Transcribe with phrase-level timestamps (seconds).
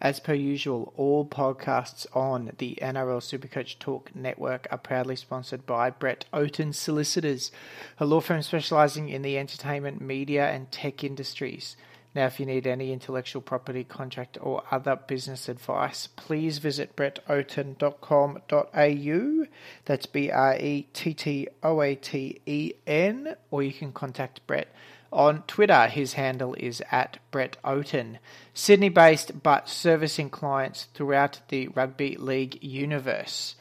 [0.00, 5.90] As per usual, all podcasts on the NRL Supercoach Talk Network are proudly sponsored by
[5.90, 7.52] Brett Oaten Solicitors,
[7.98, 11.76] a law firm specializing in the entertainment, media, and tech industries.
[12.14, 19.46] Now, if you need any intellectual property, contract, or other business advice, please visit brettoaten.com.au.
[19.84, 24.46] That's B R E T T O A T E N, or you can contact
[24.46, 24.68] Brett
[25.12, 28.18] on Twitter, his handle is at Brett Oaten.
[28.54, 33.56] Sydney based but servicing clients throughout the rugby league universe.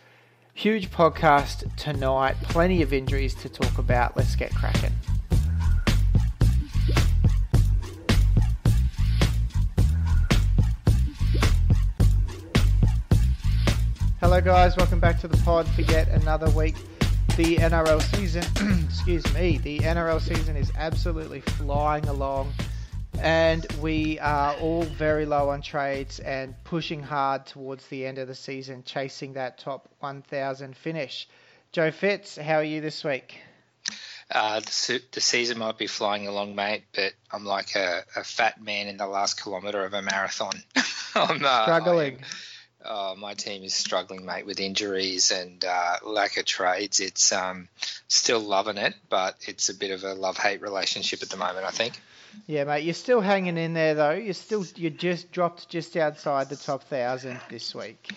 [0.53, 4.15] Huge podcast tonight, plenty of injuries to talk about.
[4.15, 4.93] Let's get cracking.
[14.19, 16.75] Hello, guys, welcome back to the pod for yet another week
[17.39, 18.43] the NRL season,
[18.89, 22.51] excuse me, the NRL season is absolutely flying along,
[23.21, 28.27] and we are all very low on trades and pushing hard towards the end of
[28.27, 31.29] the season, chasing that top 1,000 finish.
[31.71, 33.39] Joe Fitz, how are you this week?
[34.29, 38.61] Uh, the, the season might be flying along, mate, but I'm like a, a fat
[38.61, 40.61] man in the last kilometre of a marathon.
[41.15, 42.15] I'm uh, Struggling.
[42.15, 42.25] I'm-
[42.85, 46.99] Oh, my team is struggling, mate, with injuries and uh, lack of trades.
[46.99, 47.67] It's um,
[48.07, 51.65] still loving it, but it's a bit of a love-hate relationship at the moment.
[51.65, 51.99] I think.
[52.47, 54.11] Yeah, mate, you're still hanging in there though.
[54.11, 58.11] You're still you just dropped just outside the top thousand this week.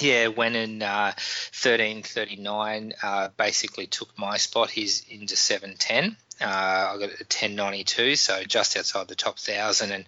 [0.00, 4.70] Yeah, Wennon uh, 1339, uh, basically took my spot.
[4.70, 6.16] He's into 710.
[6.40, 9.90] Uh, I got it at 1092, so just outside the top thousand.
[9.90, 10.04] And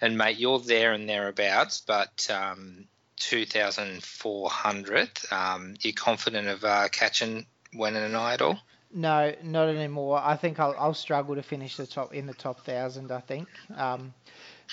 [0.00, 2.86] and mate, you're there and thereabouts, but um,
[3.22, 5.10] 2,400.
[5.30, 8.58] Um, you confident of uh, catching Wennon and I at?
[8.92, 10.20] No, not anymore.
[10.22, 13.10] I think I'll, I'll struggle to finish the top in the top thousand.
[13.10, 14.12] I think um,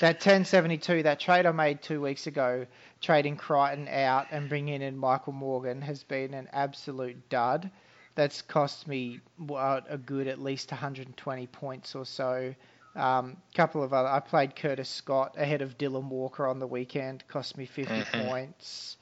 [0.01, 2.65] that 1072, that trade I made two weeks ago,
[3.01, 7.69] trading Crichton out and bringing in Michael Morgan, has been an absolute dud.
[8.15, 12.53] That's cost me what, a good at least 120 points or so.
[12.99, 14.09] A um, couple of other.
[14.09, 17.23] I played Curtis Scott ahead of Dylan Walker on the weekend.
[17.29, 18.27] Cost me 50 Mhm.
[18.27, 18.97] points.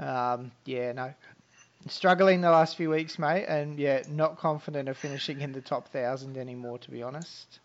[0.00, 1.14] Um, yeah, no,
[1.88, 5.88] struggling the last few weeks, mate, and yeah, not confident of finishing in the top
[5.88, 7.60] thousand anymore, to be honest.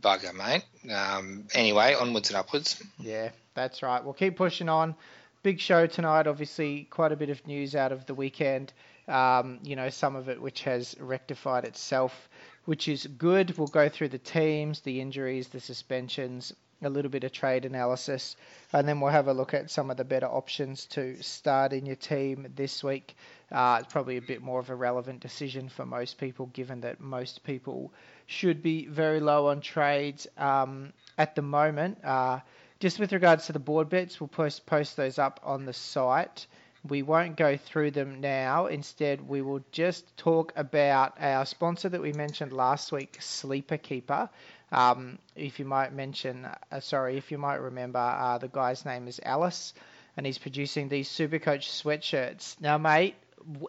[0.00, 0.64] Bugger, mate.
[0.92, 2.82] Um, anyway, onwards and upwards.
[2.98, 4.02] Yeah, that's right.
[4.02, 4.94] We'll keep pushing on.
[5.42, 8.72] Big show tonight, obviously, quite a bit of news out of the weekend.
[9.06, 12.28] Um, you know, some of it which has rectified itself,
[12.68, 13.56] which is good.
[13.56, 16.52] We'll go through the teams, the injuries, the suspensions,
[16.82, 18.36] a little bit of trade analysis,
[18.74, 21.86] and then we'll have a look at some of the better options to start in
[21.86, 23.16] your team this week.
[23.50, 27.00] Uh, it's probably a bit more of a relevant decision for most people, given that
[27.00, 27.90] most people
[28.26, 32.04] should be very low on trades um, at the moment.
[32.04, 32.38] Uh,
[32.80, 36.46] just with regards to the board bets, we'll post post those up on the site.
[36.88, 38.66] We won't go through them now.
[38.66, 44.30] Instead, we will just talk about our sponsor that we mentioned last week, Sleeper Keeper.
[44.72, 49.08] Um, if you might mention, uh, sorry, if you might remember, uh, the guy's name
[49.08, 49.74] is Alice,
[50.16, 52.60] and he's producing these Supercoach sweatshirts.
[52.60, 53.16] Now, mate,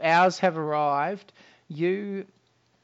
[0.04, 1.32] ours have arrived.
[1.68, 2.26] You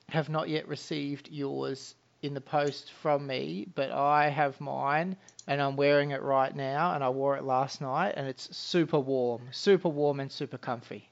[0.09, 5.17] have not yet received yours in the post from me, but I have mine
[5.47, 8.99] and I'm wearing it right now and I wore it last night and it's super
[8.99, 11.09] warm, super warm and super comfy.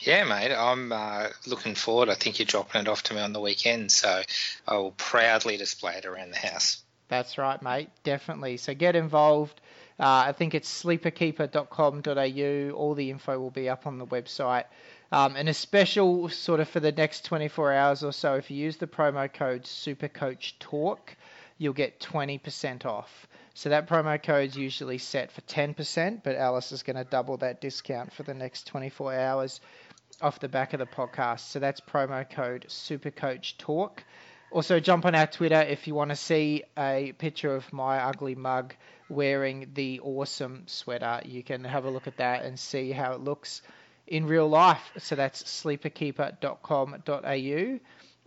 [0.00, 0.52] Yeah, mate.
[0.52, 2.08] I'm uh, looking forward.
[2.08, 4.22] I think you're dropping it off to me on the weekend, so
[4.66, 6.82] I will proudly display it around the house.
[7.08, 7.88] That's right, mate.
[8.02, 8.56] Definitely.
[8.56, 9.60] So get involved.
[9.98, 12.70] Uh, I think it's sleeperkeeper.com.au.
[12.76, 14.64] All the info will be up on the website.
[15.12, 18.56] Um, and a special sort of for the next 24 hours or so, if you
[18.56, 20.98] use the promo code SuperCoachTalk,
[21.58, 23.28] you'll get 20% off.
[23.56, 27.38] So that promo code is usually set for 10%, but Alice is going to double
[27.38, 29.62] that discount for the next 24 hours
[30.20, 31.40] off the back of the podcast.
[31.40, 34.00] So that's promo code SuperCoachTalk.
[34.50, 38.34] Also, jump on our Twitter if you want to see a picture of my ugly
[38.34, 38.74] mug
[39.08, 41.22] wearing the awesome sweater.
[41.24, 43.62] You can have a look at that and see how it looks
[44.06, 44.92] in real life.
[44.98, 47.78] So that's sleeperkeeper.com.au.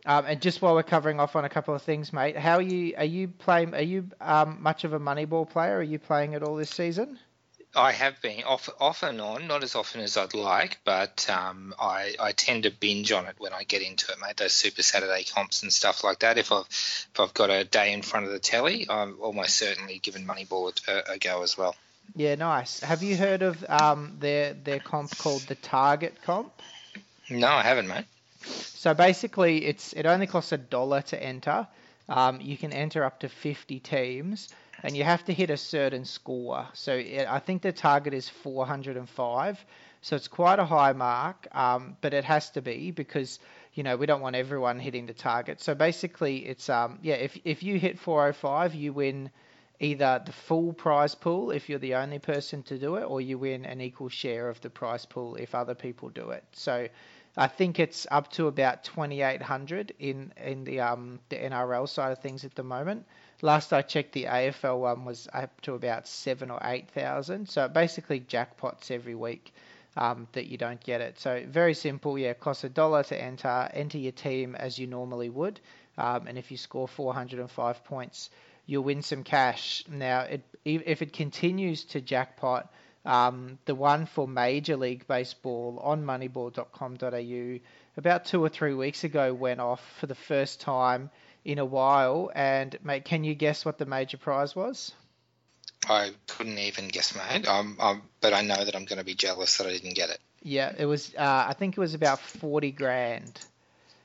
[0.05, 2.61] Um, and just while we're covering off on a couple of things, mate, how are
[2.61, 2.93] you?
[2.97, 3.73] Are you playing?
[3.73, 5.77] Are you um, much of a Moneyball player?
[5.77, 7.19] Are you playing at all this season?
[7.75, 11.75] I have been off off and on, not as often as I'd like, but um,
[11.79, 14.37] I, I tend to binge on it when I get into it, mate.
[14.37, 16.39] Those Super Saturday comps and stuff like that.
[16.39, 19.99] If I've if I've got a day in front of the telly, I'm almost certainly
[19.99, 21.75] giving Moneyball a, a go as well.
[22.15, 22.79] Yeah, nice.
[22.79, 26.51] Have you heard of um, their their comp called the Target comp?
[27.29, 28.05] No, I haven't, mate.
[28.41, 31.67] So basically, it's it only costs a dollar to enter.
[32.07, 34.49] Um, you can enter up to 50 teams,
[34.83, 36.67] and you have to hit a certain score.
[36.73, 39.65] So it, I think the target is 405.
[40.01, 43.39] So it's quite a high mark, um, but it has to be because
[43.73, 45.61] you know we don't want everyone hitting the target.
[45.61, 49.29] So basically, it's um, yeah, if if you hit 405, you win
[49.81, 53.37] either the full prize pool if you're the only person to do it, or you
[53.37, 56.43] win an equal share of the prize pool if other people do it.
[56.53, 56.87] So
[57.37, 62.19] I think it's up to about 2,800 in in the um the NRL side of
[62.19, 63.05] things at the moment.
[63.41, 67.49] Last I checked, the AFL one was up to about seven or eight thousand.
[67.49, 69.53] So basically jackpots every week.
[69.97, 71.19] Um, that you don't get it.
[71.19, 72.17] So very simple.
[72.17, 73.69] Yeah, costs a dollar to enter.
[73.73, 75.59] Enter your team as you normally would,
[75.97, 78.29] um, and if you score 405 points,
[78.65, 79.83] you'll win some cash.
[79.89, 82.71] Now, it, if it continues to jackpot,
[83.05, 87.59] um, the one for Major League Baseball on moneyball.com.au
[87.99, 91.11] about two or three weeks ago went off for the first time
[91.45, 92.31] in a while.
[92.33, 94.93] And, mate, can you guess what the major prize was?
[95.87, 97.47] I couldn't even guess, mate.
[97.47, 100.09] Um, um, but I know that I'm going to be jealous that I didn't get
[100.09, 100.19] it.
[100.41, 101.13] Yeah, it was.
[101.15, 103.39] Uh, I think it was about forty grand.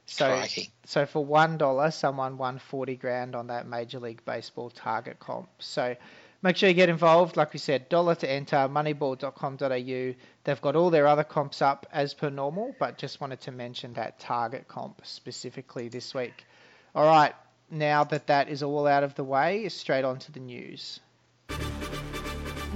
[0.07, 0.71] So, Crikey.
[0.85, 5.49] so for one dollar, someone won forty grand on that Major League Baseball target comp.
[5.61, 5.95] So,
[6.45, 7.37] make sure you get involved.
[7.37, 8.57] Like we said, dollar to enter.
[8.57, 10.15] Moneyball.com.au.
[10.45, 13.95] They've got all their other comps up as per normal, but just wanted to mention
[13.95, 16.45] that target comp specifically this week.
[16.95, 17.35] All right,
[17.71, 21.01] now that that is all out of the way, straight on to the news.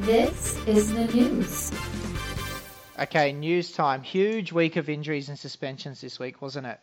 [0.00, 1.70] This is the news.
[2.98, 4.02] Okay, news time.
[4.02, 6.80] Huge week of injuries and suspensions this week, wasn't it?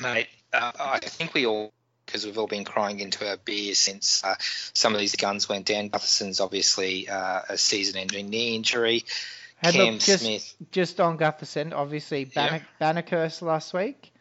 [0.00, 1.72] Mate, uh, I think we all,
[2.06, 4.36] because we've all been crying into our beers since uh,
[4.72, 5.90] some of these guns went down.
[5.90, 9.04] Gutherson's obviously uh, a season-ending knee injury.
[9.62, 14.12] And Cam look, just, Smith, just on Gutherson, obviously Banner, Bannercurse last week.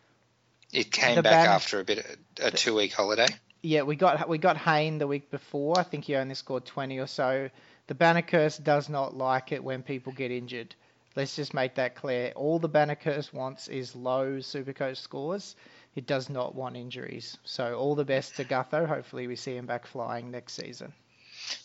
[0.72, 2.06] it came the back ban- after a bit
[2.42, 3.28] a two-week holiday.
[3.62, 5.78] Yeah, we got we got Hayne the week before.
[5.80, 7.50] I think he only scored 20 or so.
[7.88, 10.74] The Bannercurse does not like it when people get injured.
[11.16, 12.32] Let's just make that clear.
[12.36, 15.56] All the Bannercurse wants is low Supercoach scores.
[15.96, 17.38] It does not want injuries.
[17.46, 18.86] So all the best to Gutho.
[18.86, 20.94] Hopefully we see him back flying next season.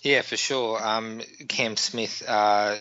[0.02, 0.80] Yeah, for sure.
[0.82, 2.76] Um, Cam Smith, uh,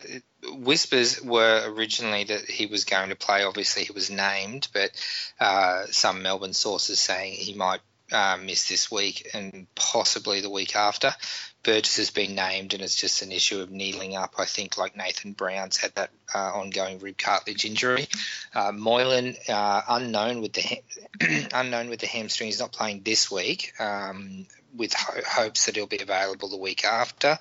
[0.54, 3.44] whispers were originally that he was going to play.
[3.44, 4.92] Obviously, he was named, but
[5.40, 7.82] uh, some Melbourne sources saying he might
[8.42, 11.14] miss this week and possibly the week after.
[11.62, 14.36] Burgess has been named, and it's just an issue of kneeling up.
[14.38, 18.08] I think, like Nathan Brown's had that uh, ongoing rib cartilage injury.
[18.56, 23.30] Uh, Moylan, uh, unknown with the ha- unknown with the hamstring, he's not playing this
[23.30, 23.74] week.
[23.80, 27.40] Um, with ho- hopes that he'll be available the week after.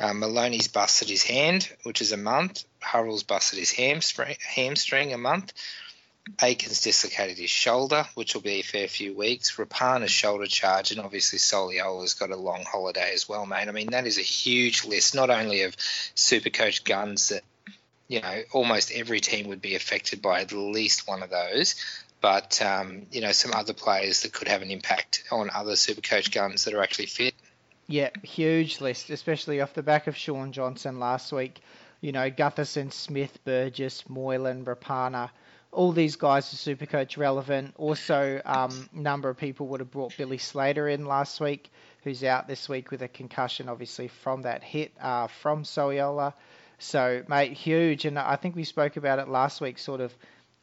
[0.00, 2.64] Uh, Maloney's busted his hand, which is a month.
[2.80, 5.52] Hurrell's busted his hamstring, hamstring a month.
[6.40, 9.56] Aitken's dislocated his shoulder, which will be a fair few weeks.
[9.56, 13.68] Rapana's shoulder charge, and obviously Soliola's got a long holiday as well, mate.
[13.68, 17.42] I mean, that is a huge list, not only of Supercoach guns that,
[18.08, 21.74] you know, almost every team would be affected by at least one of those,
[22.22, 26.32] but, um, you know, some other players that could have an impact on other Supercoach
[26.32, 27.34] guns that are actually fit.
[27.86, 31.60] Yeah, huge list, especially off the back of Shaun Johnson last week.
[32.00, 35.28] You know, Gutherson, Smith, Burgess, Moylan, Rapana,
[35.74, 37.74] all these guys are super coach relevant.
[37.76, 41.70] Also, um, number of people would have brought Billy Slater in last week,
[42.04, 46.32] who's out this week with a concussion, obviously from that hit uh, from Soliola.
[46.78, 48.04] So, mate, huge.
[48.04, 49.78] And I think we spoke about it last week.
[49.78, 50.14] Sort of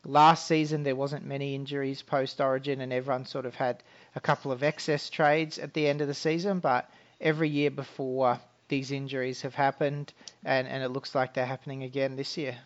[0.06, 3.84] last season, there wasn't many injuries post Origin, and everyone sort of had
[4.15, 6.60] a couple of excess trades at the end of the season.
[6.60, 6.89] But
[7.20, 8.39] every year before,
[8.70, 10.13] these injuries have happened,
[10.46, 12.58] and, and it looks like they're happening again this year.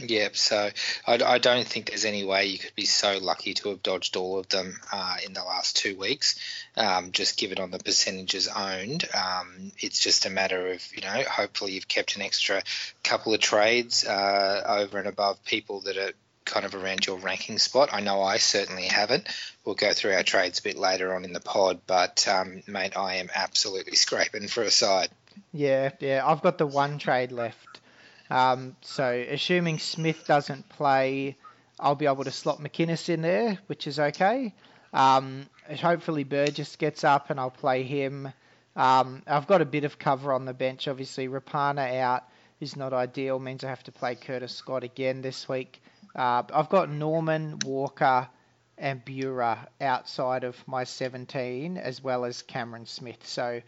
[0.00, 0.70] Yeah, so
[1.06, 4.16] I, I, don't think there's any way you could be so lucky to have dodged
[4.16, 6.38] all of them uh, in the last two weeks.
[6.76, 11.24] Um, just given on the percentages owned, um, it's just a matter of you know
[11.28, 12.62] hopefully you've kept an extra
[13.02, 16.12] couple of trades uh, over and above people that are
[16.44, 17.90] kind of around your ranking spot.
[17.92, 19.28] I know I certainly haven't.
[19.64, 22.96] We'll go through our trades a bit later on in the pod, but um, mate,
[22.96, 25.08] I am absolutely scraping for a side.
[25.52, 27.80] Yeah, yeah, I've got the one trade left.
[28.30, 31.36] Um, so assuming Smith doesn't play,
[31.80, 34.54] I'll be able to slot McInnes in there, which is okay.
[34.92, 35.48] Um,
[35.80, 38.32] hopefully Burgess gets up and I'll play him.
[38.76, 40.88] Um, I've got a bit of cover on the bench.
[40.88, 42.24] Obviously, Rapana out
[42.60, 43.38] is not ideal.
[43.38, 45.82] Means I have to play Curtis Scott again this week.
[46.14, 48.28] Uh, I've got Norman Walker
[48.76, 53.26] and Bura outside of my 17, as well as Cameron Smith.
[53.26, 53.60] So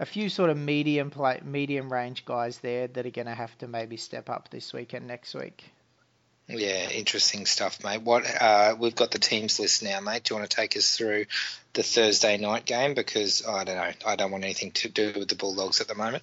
[0.00, 3.56] a few sort of medium play, medium range guys there that are going to have
[3.58, 5.64] to maybe step up this week and next week.
[6.48, 8.00] Yeah, interesting stuff, mate.
[8.02, 10.24] What uh, we've got the teams list now, mate.
[10.24, 11.26] Do you want to take us through
[11.74, 12.94] the Thursday night game?
[12.94, 15.94] Because I don't know, I don't want anything to do with the Bulldogs at the
[15.94, 16.22] moment.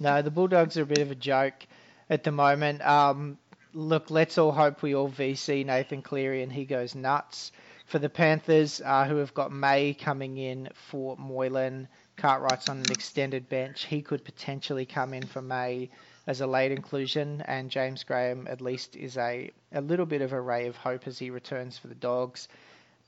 [0.00, 1.66] No, the Bulldogs are a bit of a joke
[2.08, 2.80] at the moment.
[2.86, 3.36] Um,
[3.74, 7.52] look, let's all hope we all VC Nathan Cleary and he goes nuts.
[7.84, 12.90] For the Panthers, uh, who have got May coming in for Moylan, Cartwright's on an
[12.90, 13.84] extended bench.
[13.84, 15.90] He could potentially come in for May
[16.26, 20.32] as a late inclusion, and James Graham at least is a, a little bit of
[20.32, 22.48] a ray of hope as he returns for the Dogs.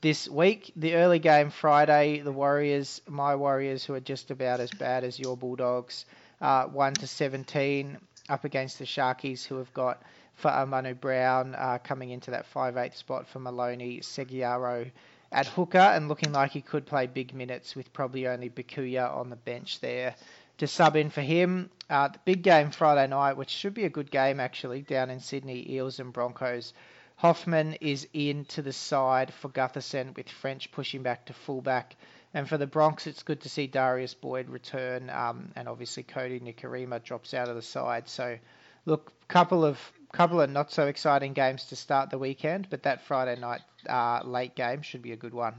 [0.01, 4.71] This week, the early game Friday, the Warriors, my Warriors, who are just about as
[4.71, 6.05] bad as your Bulldogs,
[6.39, 7.97] uh, 1 to 17
[8.29, 10.01] up against the Sharkies, who have got
[10.35, 14.89] Fa'amanu Brown uh, coming into that 5'8 spot for Maloney, Segeyaro
[15.31, 19.29] at hooker and looking like he could play big minutes with probably only Bukuya on
[19.29, 20.15] the bench there
[20.57, 21.69] to sub in for him.
[21.89, 25.19] Uh, the big game Friday night, which should be a good game actually, down in
[25.19, 26.73] Sydney, Eels and Broncos.
[27.15, 31.95] Hoffman is in to the side for Gutherson with French pushing back to fullback.
[32.33, 36.39] And for the Bronx, it's good to see Darius Boyd return, um, and obviously Kodi
[36.39, 38.07] Nikorima drops out of the side.
[38.07, 38.37] So,
[38.85, 39.79] look, couple of
[40.13, 44.21] couple of not so exciting games to start the weekend, but that Friday night uh,
[44.23, 45.55] late game should be a good one.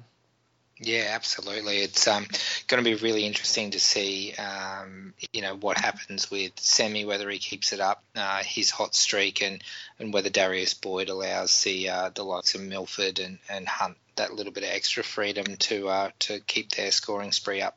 [0.82, 1.78] Yeah, absolutely.
[1.78, 2.26] It's um,
[2.66, 7.28] going to be really interesting to see, um, you know, what happens with Semi, whether
[7.28, 9.62] he keeps it up, uh, his hot streak, and,
[9.98, 14.32] and whether Darius Boyd allows the uh, the likes of Milford and, and Hunt that
[14.32, 17.76] little bit of extra freedom to uh, to keep their scoring spree up.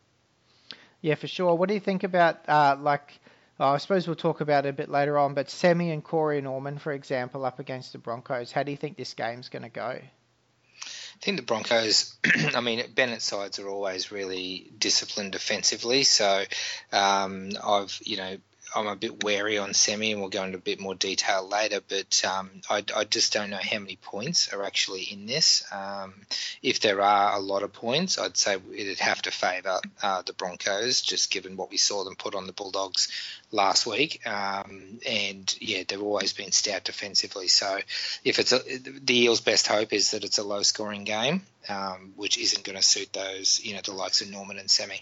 [1.02, 1.56] Yeah, for sure.
[1.56, 3.20] What do you think about uh, like?
[3.64, 6.42] Oh, I suppose we'll talk about it a bit later on, but Semi and Corey
[6.42, 8.52] Norman, for example, up against the Broncos.
[8.52, 10.00] How do you think this game's going to go?
[10.02, 12.18] I think the Broncos,
[12.56, 16.04] I mean, Bennett's sides are always really disciplined defensively.
[16.04, 16.44] So
[16.92, 18.36] um, I've, you know,
[18.76, 21.80] I'm a bit wary on semi, and we'll go into a bit more detail later.
[21.88, 25.64] But um, I, I, just don't know how many points are actually in this.
[25.72, 26.14] Um,
[26.62, 30.34] if there are a lot of points, I'd say it'd have to favour uh, the
[30.34, 33.10] Broncos, just given what we saw them put on the Bulldogs
[33.52, 34.26] last week.
[34.28, 37.48] Um, and yeah, they've always been stout defensively.
[37.48, 37.80] So
[38.24, 42.38] if it's a, the Eels' best hope is that it's a low-scoring game, um, which
[42.38, 45.00] isn't going to suit those, you know, the likes of Norman and Semi.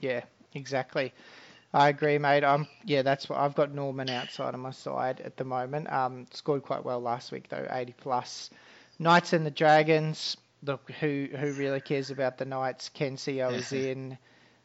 [0.00, 0.22] Yeah,
[0.54, 1.12] exactly.
[1.72, 2.42] I agree, mate.
[2.42, 5.90] Um, yeah, that's what I've got Norman outside of my side at the moment.
[5.92, 8.50] Um, scored quite well last week though, 80 plus.
[8.98, 10.36] Knights and the Dragons.
[10.62, 12.88] Look, who who really cares about the Knights?
[12.88, 14.18] Ken Sio is in.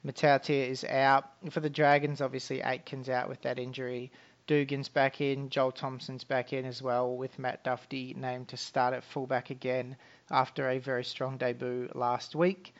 [0.04, 1.26] Matautia is out.
[1.52, 4.12] For the Dragons, obviously Aitken's out with that injury.
[4.48, 5.50] Dugan's back in.
[5.50, 9.96] Joel Thompson's back in as well, with Matt Duffy named to start at fullback again
[10.30, 12.74] after a very strong debut last week.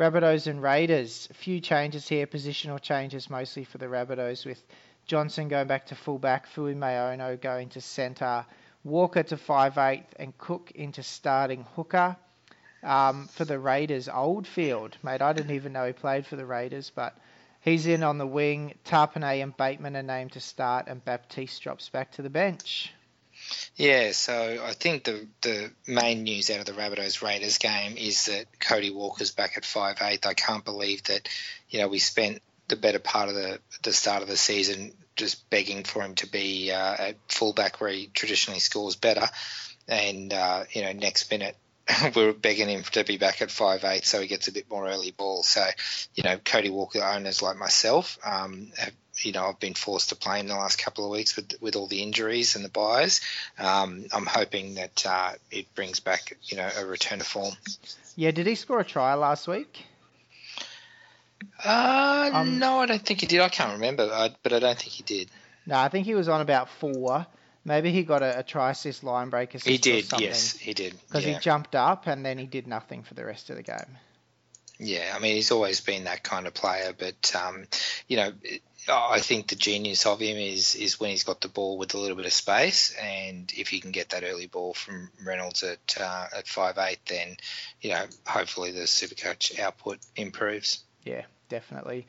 [0.00, 1.28] Rabbitohs and Raiders.
[1.30, 4.64] A few changes here, positional changes mostly for the Rabbitohs, with
[5.04, 8.46] Johnson going back to fullback, Fui Mayono going to centre,
[8.82, 12.16] Walker to 5'8", and Cook into starting hooker.
[12.82, 16.90] Um, for the Raiders, Oldfield, mate, I didn't even know he played for the Raiders,
[16.94, 17.14] but
[17.60, 18.72] he's in on the wing.
[18.86, 22.94] Tapine and Bateman are named to start, and Baptiste drops back to the bench.
[23.76, 28.26] Yeah, so I think the the main news out of the Rabbitohs Raiders game is
[28.26, 30.26] that Cody Walker's back at five eight.
[30.26, 31.28] I can't believe that,
[31.68, 35.48] you know, we spent the better part of the the start of the season just
[35.50, 39.26] begging for him to be uh, at fullback where he traditionally scores better,
[39.88, 41.56] and uh, you know next minute
[42.16, 44.88] we're begging him to be back at five eight so he gets a bit more
[44.88, 45.42] early ball.
[45.42, 45.64] So,
[46.14, 48.92] you know, Cody Walker owners like myself um, have
[49.24, 51.76] you know, I've been forced to play him the last couple of weeks with with
[51.76, 53.20] all the injuries and the buys.
[53.58, 57.54] Um, I'm hoping that uh, it brings back, you know, a return to form.
[58.16, 59.84] Yeah, did he score a try last week?
[61.64, 63.40] Uh, um, no, I don't think he did.
[63.40, 65.30] I can't remember, but I don't think he did.
[65.66, 67.26] No, I think he was on about four.
[67.64, 69.68] Maybe he got a, a try assist, line break assist.
[69.68, 70.94] He did, yes, he did.
[71.06, 71.34] Because yeah.
[71.34, 73.98] he jumped up and then he did nothing for the rest of the game.
[74.78, 77.66] Yeah, I mean he's always been that kind of player, but um,
[78.08, 78.32] you know
[78.92, 81.98] I think the genius of him is is when he's got the ball with a
[81.98, 85.96] little bit of space, and if you can get that early ball from Reynolds at
[86.00, 87.36] uh, at five eight, then
[87.80, 90.84] you know hopefully the Supercoach output improves.
[91.04, 92.06] Yeah, definitely.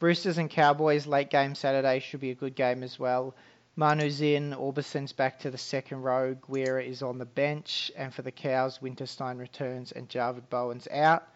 [0.00, 3.34] Roosters and Cowboys late game Saturday should be a good game as well.
[3.74, 8.22] Manu's in, Aubusson's back to the second row, Guerra is on the bench, and for
[8.22, 11.28] the Cows, Winterstein returns and Javid Bowen's out.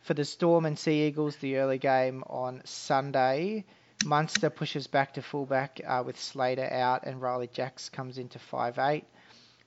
[0.00, 3.64] For the Storm and Sea Eagles, the early game on Sunday,
[4.04, 9.04] Munster pushes back to fullback uh, with Slater out, and Ryley Jacks comes into 5'8.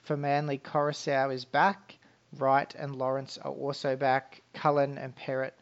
[0.01, 1.97] For Manly, Koroisau is back.
[2.37, 4.41] Wright and Lawrence are also back.
[4.53, 5.53] Cullen and Perrott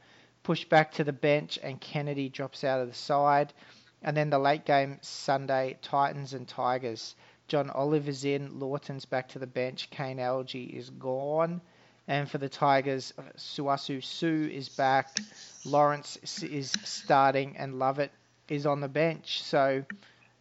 [0.41, 3.53] push back to the bench, and Kennedy drops out of the side.
[4.01, 7.15] And then the late game Sunday, Titans and Tigers.
[7.47, 11.61] John Oliver's in, Lawton's back to the bench, Kane Elgey is gone.
[12.07, 15.19] And for the Tigers, Sauaso Sue is back,
[15.63, 18.11] Lawrence is starting, and Lovett
[18.49, 19.43] is on the bench.
[19.43, 19.83] So,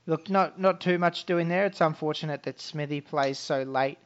[0.07, 1.67] look, not not too much doing there.
[1.67, 3.99] It's unfortunate that Smithy plays so late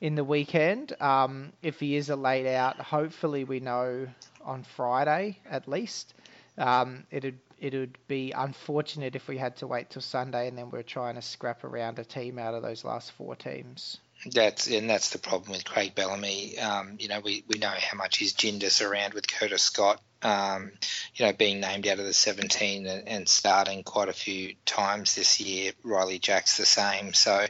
[0.00, 1.00] in the weekend.
[1.00, 4.06] Um, if he is a late out, hopefully we know
[4.44, 6.14] on Friday at least.
[6.56, 10.70] Um, it'd it would be unfortunate if we had to wait till Sunday and then
[10.70, 13.98] we're trying to scrap around a team out of those last four teams.
[14.26, 16.58] That's and that's the problem with Craig Bellamy.
[16.58, 20.00] Um, you know, we, we know how much he's ginned us around with Curtis Scott.
[20.24, 20.72] Um,
[21.14, 25.14] you know, being named out of the 17 and, and, starting quite a few times
[25.14, 25.72] this year.
[25.84, 27.12] Ryley Jack's the same.
[27.12, 27.46] So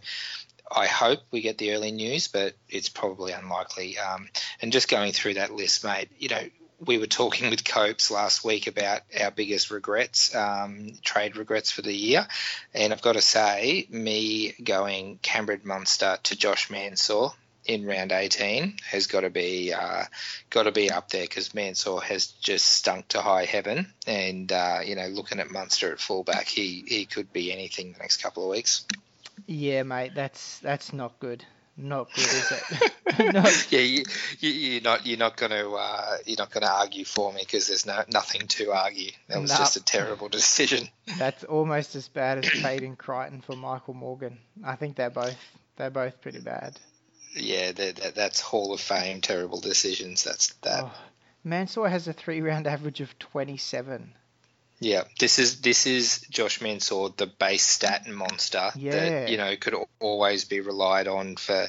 [0.74, 3.98] I hope we get the early news, but it's probably unlikely.
[3.98, 4.28] Um,
[4.60, 6.42] and just going through that list, mate, you know,
[6.80, 11.82] we were talking with Copes last week about our biggest regrets, um, trade regrets for
[11.82, 12.26] the year,
[12.74, 17.28] and I've got to say, me going Cameron Munster to Josh Mansour
[17.64, 20.04] in round 18 has got to be uh,
[20.50, 24.80] got to be up there because Mansour has just stunk to high heaven, and uh,
[24.84, 28.44] you know, looking at Munster at fullback, he he could be anything the next couple
[28.44, 28.84] of weeks.
[29.46, 31.44] Yeah, mate, that's that's not good
[31.76, 32.92] not good, is it?
[33.34, 33.44] no.
[33.70, 34.04] Yeah, you,
[34.40, 37.40] you, are not you're not going to uh, you're not going to argue for me
[37.40, 39.10] because there's no nothing to argue.
[39.28, 40.88] That was just a terrible decision.
[41.18, 44.38] That's almost as bad as trading Crichton for Michael Morgan.
[44.64, 45.36] I think they're both
[45.76, 46.78] they're both pretty bad.
[47.34, 50.24] Yeah, they're, they're, that's Hall of Fame terrible decisions.
[50.24, 50.84] That's that.
[50.84, 50.94] Oh,
[51.42, 54.14] Mansour has a three round average of 27.
[54.84, 58.90] Yeah, this is this is Josh Mansour, the base stat monster yeah.
[58.90, 61.68] that you know could always be relied on for,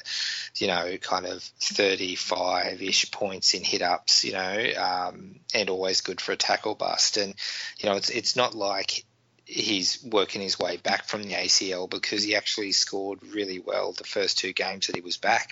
[0.56, 6.20] you know, kind of thirty-five-ish points in hit ups, you know, um, and always good
[6.20, 7.16] for a tackle bust.
[7.16, 7.34] And
[7.78, 9.05] you know, it's it's not like
[9.46, 14.04] he's working his way back from the ACL because he actually scored really well the
[14.04, 15.50] first two games that he was back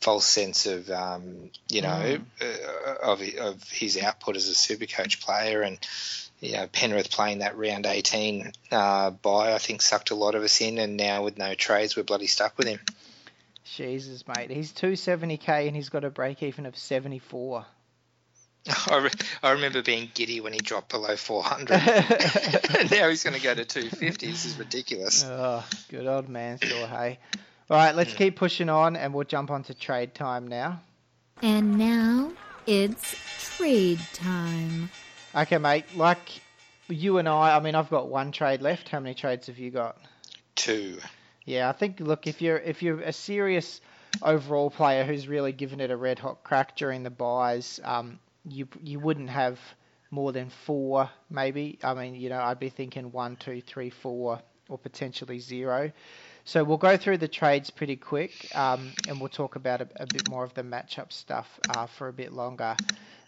[0.00, 2.22] false sense of um, you know mm.
[2.40, 5.78] uh, of of his output as a super coach player and
[6.40, 10.42] you know, Penrith playing that round 18 uh, by, I think, sucked a lot of
[10.42, 12.78] us in, and now with no trades, we're bloody stuck with him.
[13.64, 14.50] Jesus, mate.
[14.50, 17.66] He's 270k and he's got a break even of 74.
[18.90, 19.10] I, re-
[19.42, 21.70] I remember being giddy when he dropped below 400.
[22.90, 24.26] now he's going to go to 250.
[24.26, 25.24] This is ridiculous.
[25.24, 27.18] Oh, good old man, still, hey.
[27.70, 30.80] All right, let's keep pushing on and we'll jump on to trade time now.
[31.42, 32.32] And now
[32.66, 33.14] it's
[33.56, 34.90] trade time.
[35.34, 35.84] Okay, mate.
[35.94, 36.40] Like
[36.88, 38.88] you and I, I mean, I've got one trade left.
[38.88, 39.98] How many trades have you got?
[40.54, 40.98] Two.
[41.44, 42.00] Yeah, I think.
[42.00, 43.80] Look, if you're if you're a serious
[44.22, 48.18] overall player who's really given it a red hot crack during the buys, um,
[48.50, 49.58] you you wouldn't have
[50.10, 51.78] more than four, maybe.
[51.82, 55.92] I mean, you know, I'd be thinking one, two, three, four, or potentially zero.
[56.44, 60.06] So we'll go through the trades pretty quick, um, and we'll talk about a, a,
[60.06, 62.74] bit more of the matchup stuff uh, for a bit longer.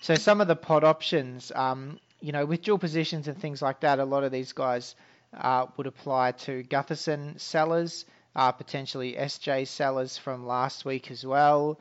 [0.01, 3.81] So some of the pod options, um, you know, with dual positions and things like
[3.81, 4.95] that, a lot of these guys
[5.37, 11.79] uh, would apply to Gutherson sellers, uh, potentially SJ sellers from last week as well.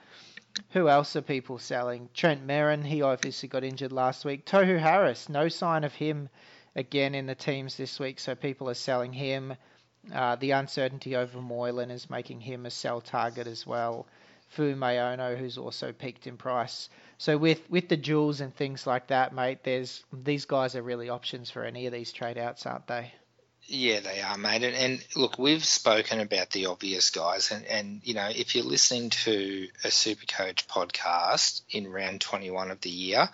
[0.71, 2.09] Who else are people selling?
[2.13, 4.45] Trent Merrin, he obviously got injured last week.
[4.45, 6.29] Tohu Harris, no sign of him
[6.75, 9.55] again in the teams this week, so people are selling him.
[10.13, 14.07] Uh, the uncertainty over Moylan is making him a sell target as well.
[14.47, 16.89] Fu Mayono, who's also peaked in price.
[17.17, 21.09] So with with the jewels and things like that, mate, there's these guys are really
[21.09, 23.13] options for any of these trade outs, aren't they?
[23.71, 24.63] Yeah, they are, mate.
[24.63, 28.65] And, and, look, we've spoken about the obvious guys, and, and you know, if you're
[28.65, 33.29] listening to a Supercoach podcast in round 21 of the year,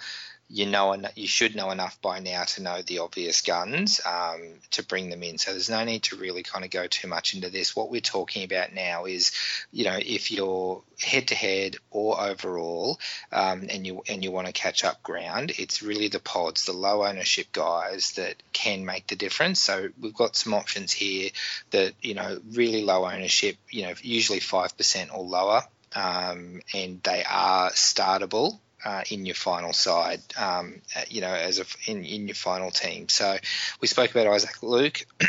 [0.47, 4.85] you know you should know enough by now to know the obvious guns um, to
[4.85, 5.39] bring them in.
[5.39, 7.75] So there's no need to really kind of go too much into this.
[7.75, 9.31] What we're talking about now is,
[9.71, 12.99] you know, if you're head to head or overall,
[13.31, 16.73] um, and you and you want to catch up ground, it's really the pods, the
[16.73, 19.59] low ownership guys that can make the difference.
[19.59, 21.31] So we've got some options here
[21.71, 25.63] that you know really low ownership, you know, usually five percent or lower.
[25.95, 31.65] Um, and they are startable uh, in your final side, um, you know, as a,
[31.87, 33.09] in, in your final team.
[33.09, 33.37] So
[33.81, 35.05] we spoke about Isaac Luke.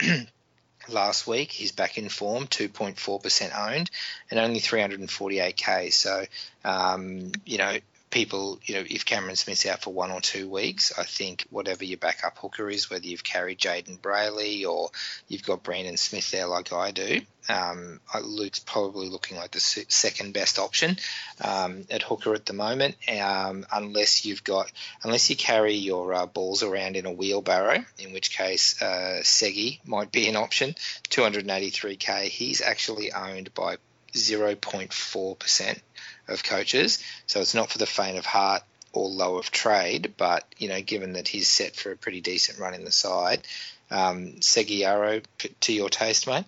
[0.89, 1.51] last week.
[1.51, 3.91] He's back in form, 2.4% owned,
[4.31, 5.93] and only 348k.
[5.93, 6.25] So,
[6.65, 7.77] um, you know,
[8.17, 11.85] people, you know, if Cameron Smith's out for one or two weeks, I think whatever
[11.85, 14.89] your backup hooker is, whether you've carried Jayden Brailey or
[15.29, 20.33] you've got Brandon Smith there like I do, um, Luke's probably looking like the second
[20.33, 20.97] best option
[21.45, 26.25] um, at hooker at the moment, um, unless you've got unless you carry your uh,
[26.25, 30.75] balls around in a wheelbarrow, in which case uh, Segi might be an option.
[31.11, 32.23] 283k.
[32.29, 33.77] He's actually owned by
[34.15, 35.83] 0.4 percent
[36.29, 38.63] of coaches, so it's not for the faint of heart
[38.93, 40.15] or low of trade.
[40.17, 43.43] But you know, given that he's set for a pretty decent run in the side,
[43.91, 45.23] um, Segeyaro
[45.61, 46.45] to your taste, mate.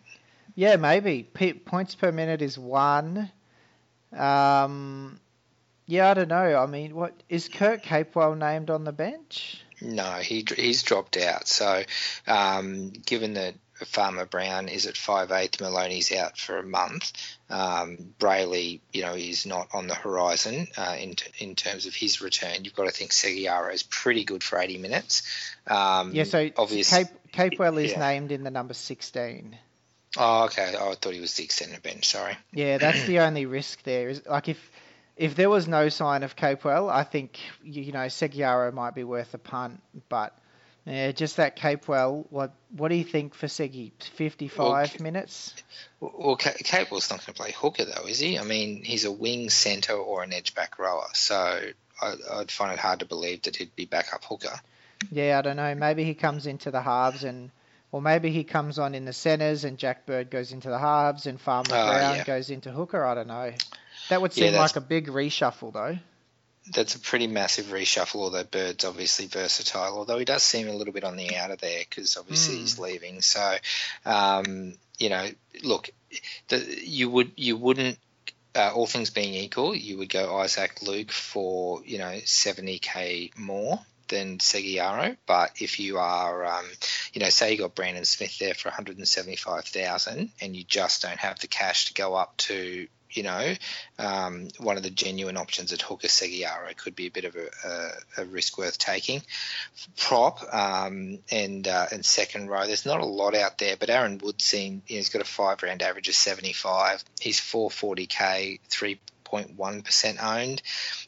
[0.55, 1.23] Yeah, maybe.
[1.23, 3.31] P- points per minute is one.
[4.17, 5.21] Um,
[5.87, 6.57] yeah, I don't know.
[6.57, 9.63] I mean, what is Kurt Capewell named on the bench?
[9.81, 11.47] No, he he's dropped out.
[11.47, 11.85] So,
[12.27, 13.55] um, given that
[13.87, 17.13] Farmer Brown is at five eighth, Maloney's out for a month.
[17.51, 22.21] Um, Brailey, you know, is not on the horizon uh, in in terms of his
[22.21, 22.65] return.
[22.65, 25.23] You've got to think Segeyaro is pretty good for eighty minutes.
[25.67, 28.01] Um, yeah, so obviously, Cape, Capewell is yeah.
[28.01, 29.57] named in the number sixteen.
[30.17, 30.75] Oh, okay.
[30.79, 32.09] Oh, I thought he was the extended bench.
[32.09, 32.37] Sorry.
[32.53, 34.09] Yeah, that's the only risk there.
[34.09, 34.71] Is like if
[35.17, 39.35] if there was no sign of Capewell, I think you know Seguiaro might be worth
[39.35, 40.37] a punt, but
[40.89, 42.25] yeah, just that Capewell.
[42.31, 43.93] What what do you think for Segi?
[44.15, 45.55] Fifty five well, minutes.
[46.01, 48.39] Well, Capewell's not going to play hooker though, is he?
[48.39, 51.61] I mean, he's a wing centre or an edge back rower, so
[52.01, 54.61] I, I'd find it hard to believe that he'd be backup hooker.
[55.11, 55.75] Yeah, I don't know.
[55.75, 57.51] Maybe he comes into the halves and
[57.93, 61.27] or maybe he comes on in the centres and Jack Bird goes into the halves
[61.27, 62.25] and Farmer oh, Brown yeah.
[62.25, 63.05] goes into hooker.
[63.05, 63.53] I don't know.
[64.11, 65.99] That would seem yeah, like a big reshuffle, though.
[66.73, 70.93] That's a pretty massive reshuffle, although Bird's obviously versatile, although he does seem a little
[70.93, 72.59] bit on the outer there because obviously mm.
[72.61, 72.83] he's hmm.
[72.83, 73.23] leaving.
[73.23, 73.57] So,
[74.05, 75.29] um, you know,
[75.63, 75.91] look,
[76.49, 77.99] the, you would you wouldn't
[78.55, 83.81] uh, all things being equal, you would go Isaac Luke for you know 70k more
[84.09, 85.17] than Segeyaro.
[85.27, 86.67] But if you are, um,
[87.13, 91.39] you know, say you got Brandon Smith there for 175,000 and you just don't have
[91.41, 93.55] the cash to go up to you know,
[93.99, 97.69] um, one of the genuine options at hooker Segeyaro could be a bit of a,
[97.69, 99.23] a, a risk worth taking.
[99.97, 104.19] Prop um, and uh, and second row, there's not a lot out there, but Aaron
[104.19, 107.05] Wood seen you know, he's got a five round average of 75.
[107.21, 110.63] He's 440k, three 0.1% owned.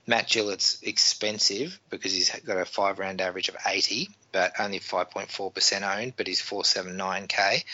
[0.06, 5.98] Matt Gillett's expensive because he's got a five round average of 80, but only 5.4%
[5.98, 7.64] owned, but he's 479k.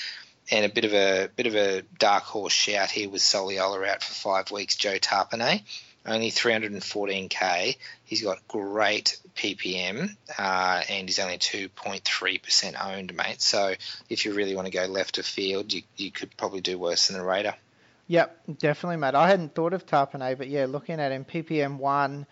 [0.51, 4.03] And a bit of a bit of a dark horse shout here with Soliola out
[4.03, 4.77] for five weeks.
[4.77, 5.63] Joe Tapine,
[6.07, 7.77] only 314k.
[8.05, 13.43] He's got great PPM, uh, and he's only 2.3% owned, mate.
[13.43, 13.75] So
[14.09, 17.09] if you really want to go left of field, you, you could probably do worse
[17.09, 17.55] than the Raider.
[18.09, 19.15] Yep, definitely, mate.
[19.15, 22.27] I hadn't thought of Tapine, but yeah, looking at him, PPM one,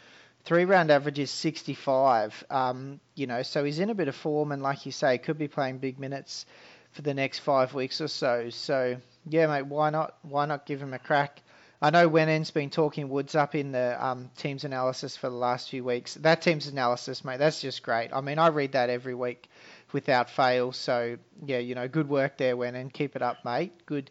[0.44, 2.44] three round average is 65.
[2.48, 5.38] Um, you know, so he's in a bit of form, and like you say, could
[5.38, 6.46] be playing big minutes
[6.94, 8.48] for the next five weeks or so.
[8.50, 8.96] So
[9.28, 10.16] yeah, mate, why not?
[10.22, 11.40] Why not give him a crack?
[11.83, 15.68] I know Wennon's been talking Woods up in the um, team's analysis for the last
[15.68, 16.14] few weeks.
[16.14, 18.11] That team's analysis, mate, that's just great.
[18.12, 19.50] I mean, I read that every week
[19.92, 20.72] without fail.
[20.72, 23.72] So yeah, you know, good work there, Wen, and keep it up, mate.
[23.87, 24.11] Good,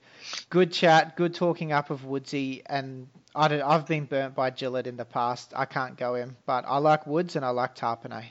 [0.50, 4.98] good chat, good talking up of Woodsy, and I have been burnt by Gillett in
[4.98, 5.54] the past.
[5.56, 8.26] I can't go him, but I like Woods and I like Tapine.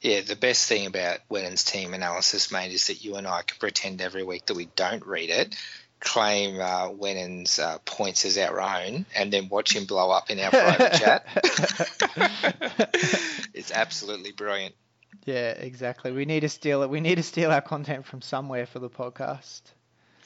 [0.00, 3.58] Yeah, the best thing about Wennon's team analysis, mate, is that you and I can
[3.58, 5.56] pretend every week that we don't read it,
[6.00, 10.40] claim uh, Wennon's uh, points as our own, and then watch him blow up in
[10.40, 11.26] our private chat.
[13.54, 14.74] it's absolutely brilliant.
[15.24, 16.12] Yeah, exactly.
[16.12, 16.90] We need to steal it.
[16.90, 19.62] We need to steal our content from somewhere for the podcast.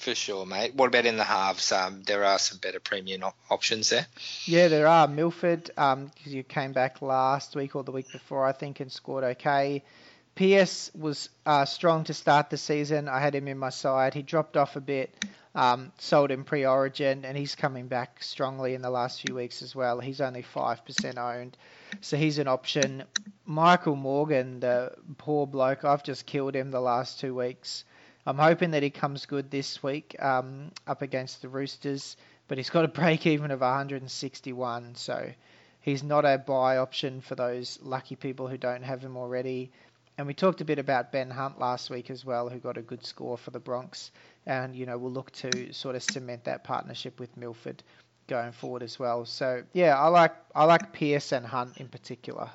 [0.03, 0.75] For sure, mate.
[0.75, 1.71] What about in the halves?
[1.71, 4.05] Um, there are some better premium op- options there.
[4.47, 5.07] Yeah, there are.
[5.07, 8.91] Milford, because um, you came back last week or the week before, I think, and
[8.91, 9.85] scored okay.
[10.35, 13.09] PS was uh, strong to start the season.
[13.09, 14.13] I had him in my side.
[14.13, 15.25] He dropped off a bit.
[15.55, 19.73] Um, sold him pre-Origin, and he's coming back strongly in the last few weeks as
[19.73, 20.01] well.
[20.01, 21.57] He's only five percent owned,
[22.01, 23.05] so he's an option.
[23.47, 27.85] Michael Morgan, the poor bloke, I've just killed him the last two weeks.
[28.27, 32.17] I'm hoping that he comes good this week um, up against the Roosters,
[32.49, 35.31] but he's got a break even of 161, so
[35.81, 39.71] he's not a buy option for those lucky people who don't have him already.
[40.19, 42.83] And we talked a bit about Ben Hunt last week as well, who got a
[42.83, 44.11] good score for the Bronx
[44.47, 47.83] and you know we'll look to sort of cement that partnership with Milford
[48.29, 49.25] going forward as well.
[49.25, 52.51] So yeah, I like I like Pearce and Hunt in particular.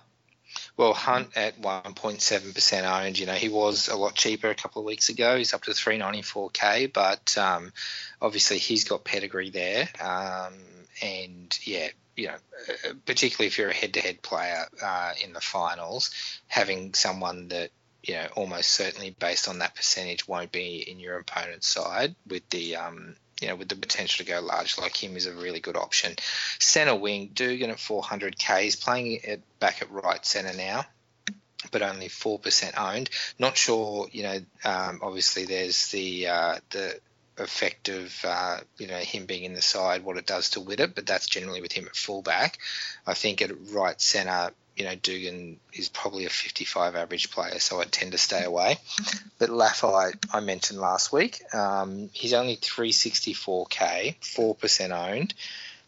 [0.78, 3.18] Well, Hunt at 1.7% owned.
[3.18, 5.36] You know, he was a lot cheaper a couple of weeks ago.
[5.36, 7.74] He's up to 394k, but um,
[8.22, 9.90] obviously he's got pedigree there.
[10.00, 10.54] Um,
[11.02, 12.36] and yeah, you know,
[12.70, 16.12] uh, particularly if you're a head-to-head player uh, in the finals,
[16.48, 17.72] having someone that
[18.04, 22.48] you know almost certainly based on that percentage won't be in your opponent's side with
[22.50, 25.60] the um, you know, with the potential to go large like him is a really
[25.60, 26.15] good option.
[26.60, 28.62] Centre wing, Dugan at 400k.
[28.62, 30.86] He's playing it back at right centre now,
[31.71, 33.10] but only 4% owned.
[33.38, 37.00] Not sure, you know, um, obviously there's the uh, the
[37.38, 40.95] effect of uh, you know him being in the side, what it does to Widdop,
[40.95, 42.58] but that's generally with him at fullback.
[43.06, 47.82] I think at right centre, you know, Dugan is probably a 55 average player, so
[47.82, 48.78] I tend to stay away.
[49.40, 55.34] But Lafai, I mentioned last week, um, he's only 364k, 4% owned.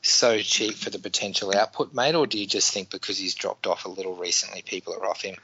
[0.01, 3.67] So cheap for the potential output, mate, or do you just think because he's dropped
[3.67, 5.35] off a little recently, people are off him?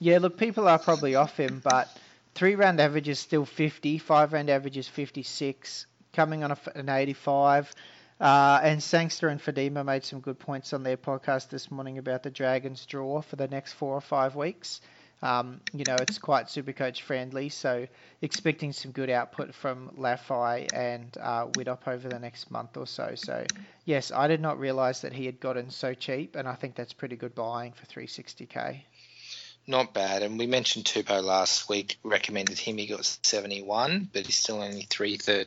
[0.00, 1.88] Yeah, look, people are probably off him, but
[2.34, 6.88] three round average is still 50, five round average is 56, coming on a, an
[6.88, 7.72] 85.
[8.20, 12.22] Uh, and Sangster and Fadima made some good points on their podcast this morning about
[12.22, 14.80] the Dragons draw for the next four or five weeks.
[15.20, 17.86] Um, you know, it's quite Supercoach friendly, so
[18.22, 23.14] expecting some good output from Lafai and uh, Widdop over the next month or so.
[23.16, 23.44] So,
[23.84, 26.92] yes, I did not realise that he had gotten so cheap, and I think that's
[26.92, 28.82] pretty good buying for 360k.
[29.66, 31.98] Not bad, and we mentioned Tupou last week.
[32.02, 32.78] Recommended him.
[32.78, 35.46] He got 71, but he's still only 330.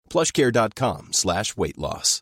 [0.11, 2.21] plushcare.com slash weight loss.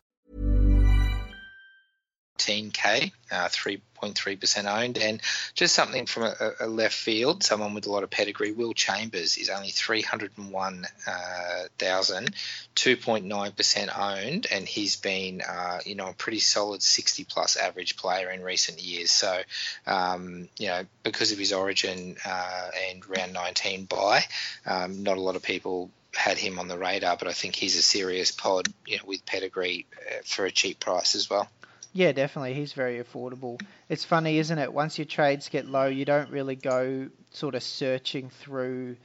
[2.40, 5.20] 10k, uh, 3.3% owned, and
[5.54, 8.52] just something from a, a, left field, someone with a lot of pedigree.
[8.52, 12.30] Will Chambers is only 301,000, uh,
[12.74, 18.30] 2.9% owned, and he's been, uh, you know, a pretty solid 60 plus average player
[18.30, 19.10] in recent years.
[19.10, 19.42] So,
[19.86, 24.24] um, you know, because of his origin uh, and round 19 buy,
[24.64, 27.76] um, not a lot of people had him on the radar, but I think he's
[27.76, 31.48] a serious pod, you know, with pedigree uh, for a cheap price as well.
[31.92, 32.54] Yeah, definitely.
[32.54, 33.60] He's very affordable.
[33.88, 34.72] It's funny, isn't it?
[34.72, 38.96] Once your trades get low, you don't really go sort of searching through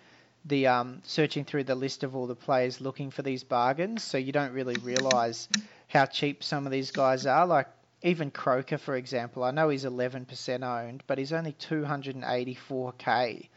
[0.46, 4.04] the um, searching through the list of all the players looking for these bargains.
[4.04, 5.50] So you don't really realise
[5.88, 7.48] how cheap some of these guys are.
[7.48, 7.68] Like
[8.04, 13.48] even Croker, for example, I know he's 11% owned, but he's only 284k.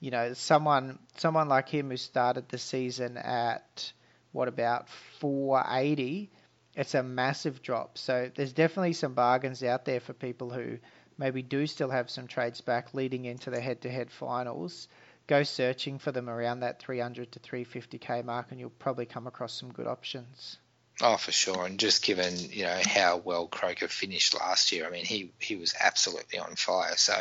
[0.00, 3.92] You know, someone someone like him who started the season at
[4.32, 6.30] what about 480
[6.76, 7.98] it's a massive drop.
[7.98, 10.78] So there's definitely some bargains out there for people who
[11.18, 14.88] maybe do still have some trades back leading into the head-to-head finals.
[15.26, 19.52] Go searching for them around that 300 to 350k mark, and you'll probably come across
[19.52, 20.58] some good options.
[21.02, 24.90] Oh, for sure, and just given you know how well Croker finished last year, I
[24.90, 26.96] mean he he was absolutely on fire.
[26.96, 27.14] So,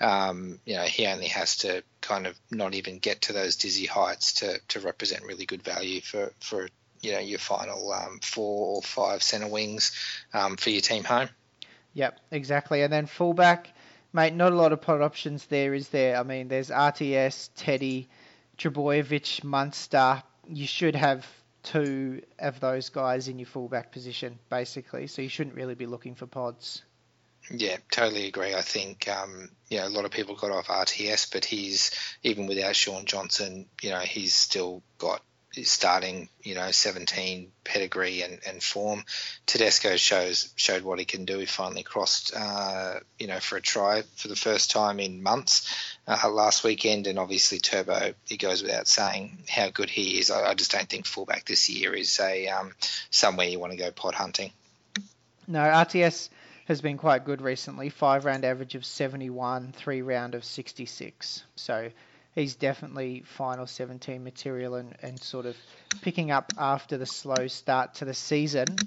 [0.00, 3.86] um, you know he only has to kind of not even get to those dizzy
[3.86, 6.68] heights to to represent really good value for for
[7.00, 9.92] you know your final um, four or five centre wings
[10.34, 11.28] um, for your team home.
[11.94, 12.82] Yep, exactly.
[12.82, 13.72] And then fullback,
[14.12, 16.18] mate, not a lot of pot options there, is there?
[16.18, 18.10] I mean, there's RTS, Teddy,
[18.58, 20.22] Trbojevic, Munster.
[20.46, 21.26] You should have
[21.66, 25.08] two of those guys in your fullback position, basically.
[25.08, 26.82] So you shouldn't really be looking for pods.
[27.50, 28.54] Yeah, totally agree.
[28.54, 31.90] I think um, you know a lot of people got off RTS, but he's
[32.22, 35.22] even without Shaun Johnson, you know, he's still got
[35.64, 39.04] starting, you know, 17 pedigree and, and form.
[39.46, 41.38] Tedesco shows showed what he can do.
[41.38, 45.74] He finally crossed, uh, you know, for a try for the first time in months
[46.06, 48.14] uh, last weekend, and obviously Turbo.
[48.28, 50.30] It goes without saying how good he is.
[50.30, 52.72] I, I just don't think fullback this year is a um,
[53.10, 54.52] somewhere you want to go pot hunting.
[55.48, 56.28] No, RTS
[56.66, 57.88] has been quite good recently.
[57.88, 61.42] Five round average of 71, three round of 66.
[61.54, 61.90] So
[62.36, 65.56] he's definitely final 17 material and, and sort of
[66.02, 68.86] picking up after the slow start to the season.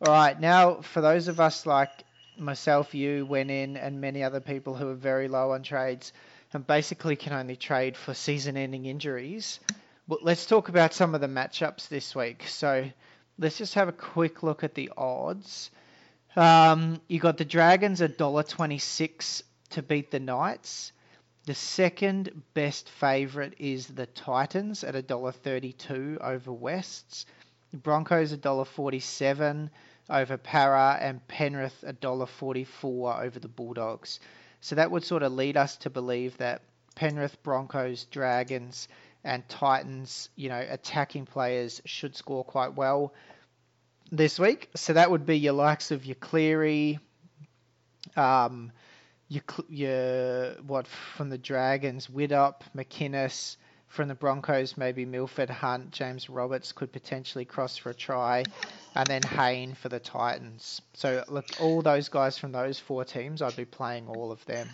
[0.00, 1.90] All right, now for those of us like
[2.36, 6.12] myself, you, Wennon, and many other people who are very low on trades
[6.52, 9.60] and basically can only trade for season ending injuries.
[10.08, 12.44] But let's talk about some of the matchups this week.
[12.48, 12.90] So
[13.38, 15.70] let's just have a quick look at the odds.
[16.34, 20.92] Um, you got the Dragons at $1.26 to beat the Knights.
[21.46, 27.24] The second best favourite is the Titans at $1.32 over Wests.
[27.70, 29.70] The Broncos $1.47
[30.10, 34.18] over Para and Penrith $1.44 over the Bulldogs.
[34.60, 36.62] So that would sort of lead us to believe that
[36.96, 38.88] Penrith, Broncos, Dragons,
[39.22, 43.14] and Titans, you know, attacking players should score quite well
[44.10, 44.68] this week.
[44.74, 46.98] So that would be your likes of your Cleary,
[48.16, 48.72] um,
[49.28, 53.56] your, your what from the Dragons, Widdop, McInnes.
[53.88, 58.42] From the Broncos, maybe Milford, Hunt, James Roberts could potentially cross for a try,
[58.96, 60.82] and then Hayne for the Titans.
[60.94, 64.68] So look, all those guys from those four teams, I'd be playing all of them.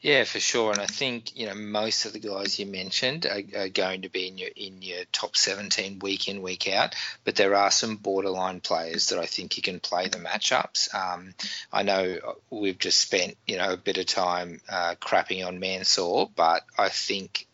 [0.00, 0.72] Yeah, for sure.
[0.72, 4.08] And I think you know most of the guys you mentioned are, are, going to
[4.08, 6.94] be in your in your top 17 week in week out.
[7.24, 10.94] But there are some borderline players that I think you can play the matchups.
[10.94, 11.34] Um,
[11.72, 16.26] I know we've just spent you know a bit of time uh, crapping on Mansour,
[16.34, 17.45] but I think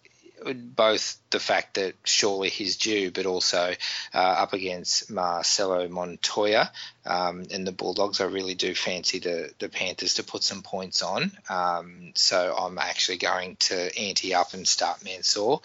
[0.45, 3.75] both the fact that surely he's due, but also
[4.15, 6.71] uh, up against Marcelo Montoya
[7.07, 8.21] um, and the Bulldogs.
[8.21, 11.33] I really do fancy the, the Panthers to put some points on.
[11.49, 15.57] Um, so I'm actually going to ante up and start Mansour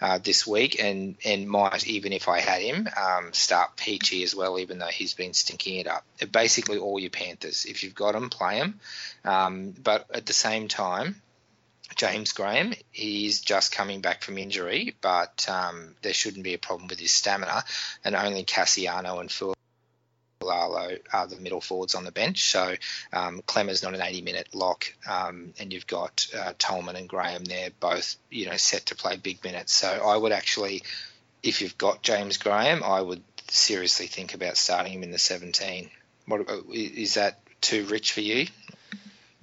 [0.00, 4.34] uh, this week, and and might even if I had him um, start Peachey as
[4.34, 6.04] well, even though he's been stinking it up.
[6.30, 7.64] Basically, all your Panthers.
[7.64, 8.80] If you've got them, play them.
[9.24, 11.16] Um, but at the same time,
[11.94, 12.74] James Graham.
[12.90, 17.12] He's just coming back from injury, but um, there shouldn't be a problem with his
[17.12, 17.64] stamina.
[18.04, 22.44] And only Kasiano and Fualalo are the middle forwards on the bench.
[22.50, 22.74] So
[23.12, 27.44] um, Klemmer's not an 80 minute lock, um, and you've got uh, Tolman and Graham
[27.44, 29.74] there, both you know set to play big minutes.
[29.74, 30.82] So I would actually,
[31.42, 35.90] if you've got James Graham, I would seriously think about starting him in the 17.
[36.26, 38.46] What is that too rich for you?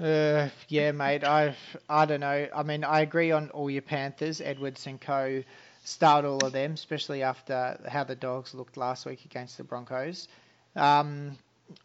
[0.02, 1.24] Uh, yeah, mate.
[1.24, 1.56] I
[1.90, 2.48] I don't know.
[2.56, 5.44] I mean, I agree on all your Panthers, Edwards and Co.
[5.84, 10.28] Start all of them, especially after how the Dogs looked last week against the Broncos.
[10.76, 11.38] Um,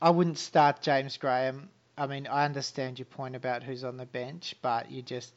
[0.03, 1.71] I wouldn't start James Graham.
[1.99, 5.35] I mean, I understand your point about who's on the bench, but you just,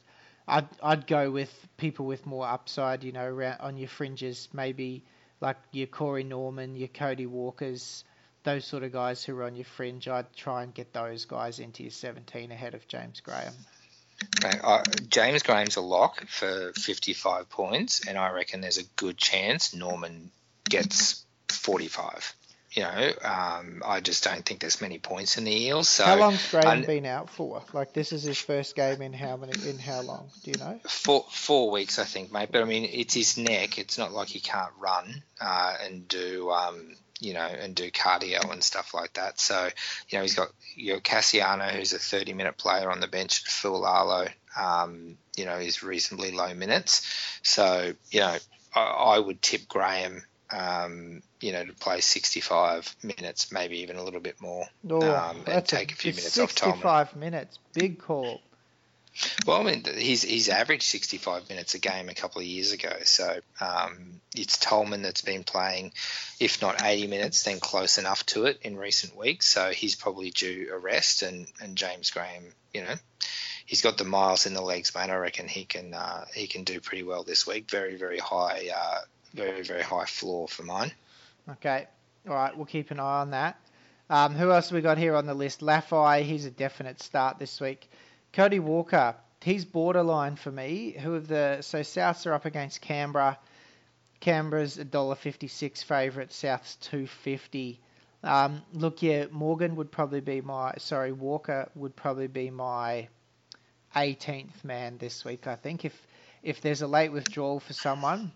[0.48, 3.04] I'd I'd go with people with more upside.
[3.04, 5.04] You know, around on your fringes, maybe
[5.40, 8.04] like your Corey Norman, your Cody Walkers
[8.42, 11.58] those sort of guys who are on your fringe, I'd try and get those guys
[11.58, 13.54] into your 17 ahead of James Graham.
[14.44, 19.74] Uh, James Graham's a lock for 55 points, and I reckon there's a good chance
[19.74, 20.30] Norman
[20.68, 22.34] gets 45.
[22.72, 25.88] You know, um, I just don't think there's many points in the Eels.
[25.88, 27.62] So how long's Graham been out for?
[27.72, 29.52] Like this is his first game in how many?
[29.68, 30.30] In how long?
[30.44, 30.78] Do you know?
[30.86, 32.50] Four four weeks, I think, mate.
[32.52, 33.78] But I mean, it's his neck.
[33.78, 38.50] It's not like he can't run uh, and do um, you know, and do cardio
[38.50, 39.38] and stuff like that.
[39.38, 39.68] So,
[40.08, 43.44] you know, he's got you know Kasiano, who's a 30 minute player on the bench.
[43.44, 44.28] Fualalo,
[44.58, 47.06] um, you know, is reasonably low minutes.
[47.42, 48.36] So, you know,
[48.74, 54.02] I, I would tip Graham, um, you know, to play 65 minutes, maybe even a
[54.02, 56.72] little bit more, oh, um, and take a, a few minutes off time.
[56.72, 58.40] 65 minutes, big call.
[59.46, 62.92] Well, I mean, he's he's averaged 65 minutes a game a couple of years ago.
[63.04, 65.92] So um, it's Tolman that's been playing,
[66.38, 69.46] if not 80 minutes, then close enough to it in recent weeks.
[69.46, 71.22] So he's probably due a rest.
[71.22, 72.94] And, and James Graham, you know,
[73.66, 75.10] he's got the miles in the legs, mate.
[75.10, 77.70] I reckon he can uh, he can do pretty well this week.
[77.70, 79.00] Very very high, uh,
[79.34, 80.92] very very high floor for mine.
[81.48, 81.86] Okay,
[82.28, 83.58] all right, we'll keep an eye on that.
[84.10, 85.60] Um, who else have we got here on the list?
[85.60, 87.88] Laffy, he's a definite start this week.
[88.32, 90.96] Cody Walker, he's borderline for me.
[91.00, 93.38] Who have the so Souths are up against Canberra.
[94.20, 96.32] Canberra's a dollar fifty six favourite.
[96.32, 97.80] South's two fifty.
[98.22, 103.08] Um, look, yeah, Morgan would probably be my sorry Walker would probably be my
[103.96, 105.46] 18th man this week.
[105.46, 106.06] I think if
[106.42, 108.32] if there's a late withdrawal for someone,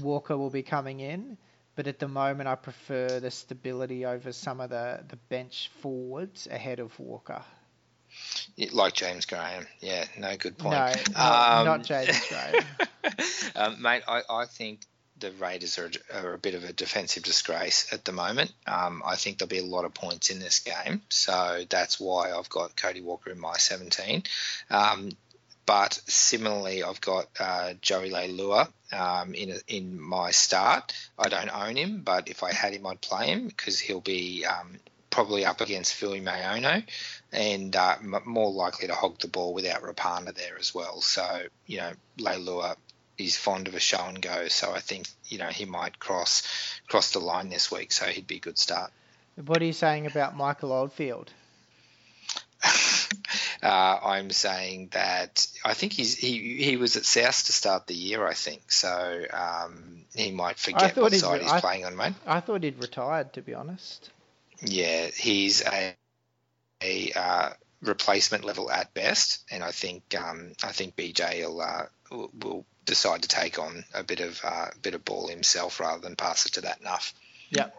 [0.00, 1.36] Walker will be coming in.
[1.74, 6.48] But at the moment, I prefer the stability over some of the, the bench forwards
[6.48, 7.42] ahead of Walker.
[8.72, 9.66] Like James Graham.
[9.80, 10.74] Yeah, no, good point.
[10.74, 12.64] No, not, um, not James Graham.
[13.56, 14.80] um, mate, I, I think
[15.20, 18.52] the Raiders are, are, a bit of a defensive disgrace at the moment.
[18.66, 22.32] Um, I think there'll be a lot of points in this game, so that's why
[22.32, 24.24] I've got Cody Walker in my 17.
[24.70, 25.10] Um,
[25.66, 30.94] but similarly, I've got uh, Joey Leilua um, in in my start.
[31.18, 34.46] I don't own him, but if I had him, I'd play him because he'll be
[34.46, 34.78] um,
[35.10, 36.84] probably up against Fuimaono
[37.32, 41.00] and uh, m- more likely to hog the ball without Rapana there as well.
[41.00, 42.76] So, you know, Leilua
[43.18, 46.42] is fond of a show and go, so I think you know he might cross
[46.86, 48.92] cross the line this week, so he'd be a good start.
[49.44, 51.32] What are you saying about Michael Oldfield?
[53.60, 57.94] Uh, I'm saying that I think he's he he was at South to start the
[57.94, 58.24] year.
[58.24, 59.24] I think so.
[59.32, 62.14] Um, he might forget what side he's I, playing on, mate.
[62.26, 64.10] I thought he'd retired, to be honest.
[64.62, 65.96] Yeah, he's a
[66.82, 67.50] a uh,
[67.82, 73.20] replacement level at best, and I think um, I think BJ will, uh, will, decide
[73.20, 76.52] to take on a bit of uh, bit of ball himself rather than pass it
[76.52, 77.14] to that Nuff.
[77.50, 77.76] Yep,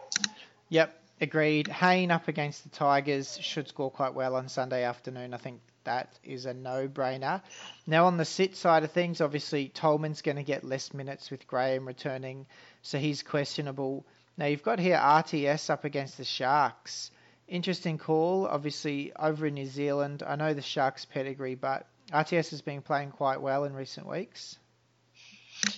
[0.68, 1.68] yep, agreed.
[1.68, 5.34] Hayne up against the Tigers should score quite well on Sunday afternoon.
[5.34, 7.40] I think that is a no-brainer.
[7.86, 11.46] Now on the sit side of things, obviously Tolman's going to get less minutes with
[11.46, 12.46] Graham returning,
[12.82, 14.04] so he's questionable.
[14.36, 17.10] Now you've got here RTS up against the Sharks.
[17.50, 20.22] Interesting call, obviously over in New Zealand.
[20.24, 24.56] I know the Sharks pedigree, but RTS has been playing quite well in recent weeks.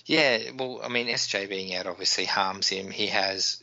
[0.07, 2.91] Yeah, well, I mean, SJ being out obviously harms him.
[2.91, 3.62] He has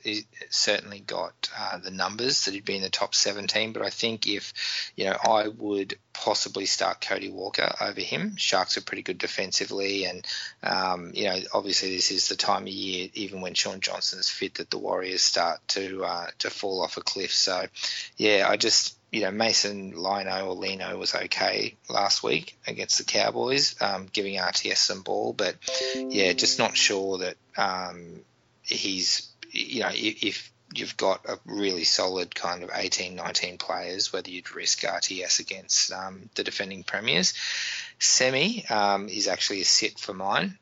[0.50, 4.28] certainly got uh, the numbers that he'd be in the top 17, but I think
[4.28, 8.36] if, you know, I would possibly start Cody Walker over him.
[8.36, 10.28] Sharks are pretty good defensively, and,
[10.62, 14.56] um, you know, obviously this is the time of year, even when Shaun Johnson's fit,
[14.56, 17.32] that the Warriors start to uh, to fall off a cliff.
[17.32, 17.66] So,
[18.18, 23.04] yeah, I just you know, Mason Lino or Lino was okay last week against the
[23.04, 25.56] Cowboys, um, giving RTS some ball, but
[25.96, 28.22] yeah, just not sure that um,
[28.62, 34.30] he's, you know, if you've got a really solid kind of 18, 19 players, whether
[34.30, 37.34] you'd risk RTS against um, the defending premiers.
[37.98, 40.58] Semi um, is actually a sit for mine.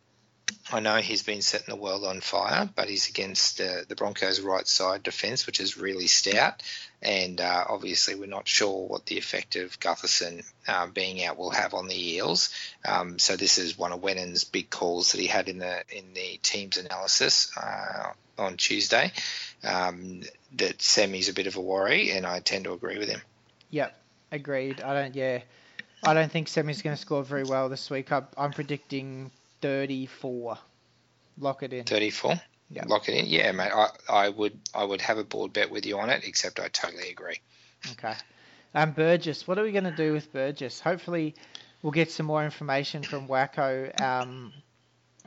[0.71, 4.67] I know he's been setting the world on fire, but he's against the Broncos' right
[4.67, 6.63] side defence, which is really stout
[7.01, 11.51] and uh, obviously we're not sure what the effect of Gutherson uh, being out will
[11.51, 12.49] have on the Eels.
[12.87, 16.13] Um, so this is one of Wennon's big calls that he had in the in
[16.13, 19.11] the team's analysis uh, on Tuesday.
[19.63, 20.23] Um,
[20.55, 23.21] that Semi's a bit of a worry, and I tend to agree with him.
[23.69, 23.95] Yep,
[24.31, 24.81] agreed.
[24.81, 25.15] I don't.
[25.15, 25.41] Yeah,
[26.03, 28.11] I don't think Semi's going to score very well this week.
[28.11, 29.31] I'm, I'm predicting
[29.61, 30.57] 34.
[31.39, 31.83] Lock it in.
[31.83, 32.39] 34.
[32.69, 32.83] Yeah.
[32.85, 33.25] Lock it in.
[33.27, 33.71] Yeah, mate.
[33.73, 36.67] I, I would I would have a board bet with you on it, except I
[36.67, 37.39] totally agree.
[37.93, 38.13] Okay.
[38.75, 40.79] Um, Burgess, what are we going to do with Burgess?
[40.81, 41.35] Hopefully,
[41.81, 44.51] we'll get some more information from Wacko um,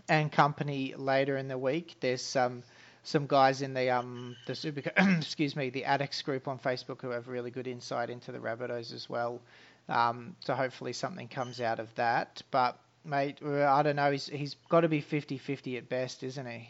[0.09, 1.97] and company later in the week.
[2.01, 2.63] There's some
[3.03, 4.83] some guys in the um the super
[5.19, 8.93] excuse me the addicts group on Facebook who have really good insight into the Rabbitohs
[8.93, 9.41] as well.
[9.89, 12.43] Um, so hopefully something comes out of that.
[12.51, 14.11] But mate, I don't know.
[14.11, 16.69] He's he's got to be 50-50 at best, isn't he?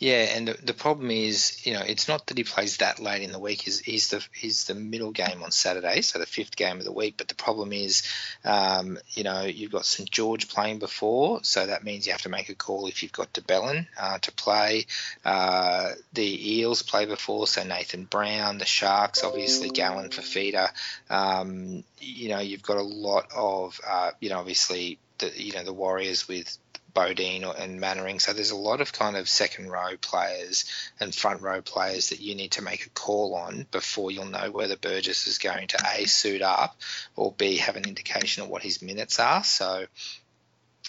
[0.00, 3.22] Yeah, and the, the problem is, you know, it's not that he plays that late
[3.22, 3.62] in the week.
[3.62, 6.92] He's, he's the he's the middle game on Saturday, so the fifth game of the
[6.92, 7.16] week.
[7.16, 8.04] But the problem is,
[8.44, 12.28] um, you know, you've got St George playing before, so that means you have to
[12.28, 14.86] make a call if you've got de Belin uh, to play.
[15.24, 20.70] Uh, the Eels play before, so Nathan Brown, the Sharks, obviously Gallen Fifita.
[21.10, 25.64] Um, you know, you've got a lot of, uh, you know, obviously the you know
[25.64, 26.56] the Warriors with
[26.94, 28.18] Bodene and Mannering.
[28.18, 30.64] So there's a lot of kind of second row players
[31.00, 34.50] and front row players that you need to make a call on before you'll know
[34.50, 36.76] whether Burgess is going to A, suit up,
[37.16, 39.44] or B, have an indication of what his minutes are.
[39.44, 39.86] So,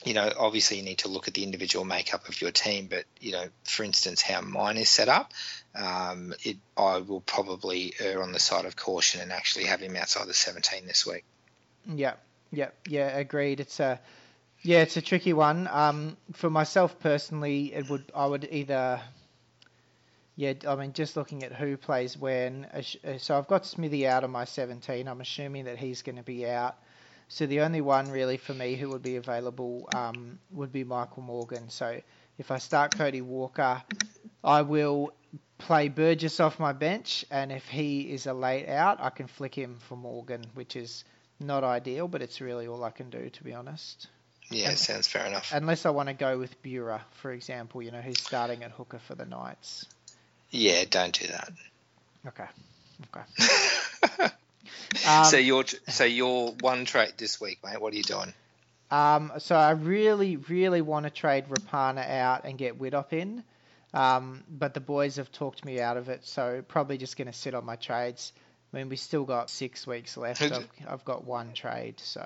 [0.06, 3.04] you know, obviously you need to look at the individual makeup of your team, but,
[3.20, 5.32] you know, for instance, how mine is set up,
[5.76, 9.96] um, it, I will probably err on the side of caution and actually have him
[9.96, 11.26] outside the 17 this week.
[11.86, 12.14] Yeah,
[12.52, 13.60] yeah, yeah, agreed.
[13.60, 14.00] It's a
[14.62, 15.68] yeah, it's a tricky one.
[15.68, 19.02] Um, for myself personally, it would I would either.
[20.36, 22.66] Yeah, I mean, just looking at who plays when.
[22.66, 25.06] Uh, so I've got Smithy out of my 17.
[25.08, 26.78] I'm assuming that he's going to be out.
[27.28, 31.24] So the only one really for me who would be available um, would be Michael
[31.24, 31.70] Morgan.
[31.70, 32.02] So
[32.38, 33.84] if I start Cody Walker,
[34.44, 35.12] I will
[35.58, 39.54] play Burgess off my bench, and if he is a late out, I can flick
[39.54, 41.04] him for Morgan, which is
[41.40, 44.08] not ideal, but it's really all I can do to be honest.
[44.50, 45.52] Yeah, and, sounds fair enough.
[45.54, 49.00] Unless I want to go with Bura, for example, you know, who's starting at hooker
[49.00, 49.86] for the Knights.
[50.50, 51.52] Yeah, don't do that.
[52.28, 52.46] Okay.
[53.16, 54.32] Okay.
[55.08, 57.80] um, so your so your one trade this week, mate.
[57.80, 58.34] What are you doing?
[58.92, 63.44] Um, so I really, really want to trade Rapana out and get Widdop in.
[63.94, 67.34] Um, but the boys have talked me out of it, so probably just going to
[67.34, 68.34] sit on my trades.
[68.72, 70.42] I mean, we still got six weeks left.
[70.42, 72.22] I've, I've got one trade, so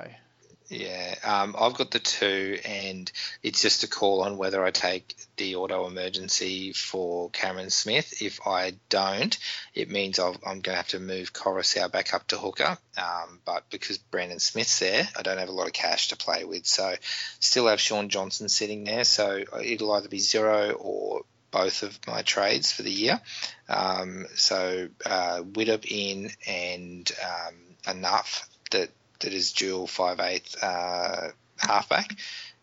[0.73, 3.11] yeah, um, I've got the two, and
[3.41, 8.21] it's just a call on whether I take the auto emergency for Cameron Smith.
[8.21, 9.37] If I don't,
[9.75, 12.77] it means i am going to have to move Koroisau back up to hooker.
[12.97, 16.43] Um, but because Brandon Smith's there, I don't have a lot of cash to play
[16.43, 16.65] with.
[16.65, 16.95] So
[17.39, 19.03] still have Shaun Johnson sitting there.
[19.03, 21.21] So it'll either be zero or
[21.51, 23.21] both of my trades for the year.
[23.69, 27.55] Um, so uh, Widdop in and um,
[27.95, 28.89] enough that
[29.23, 32.15] that is dual five eighth uh, halfback.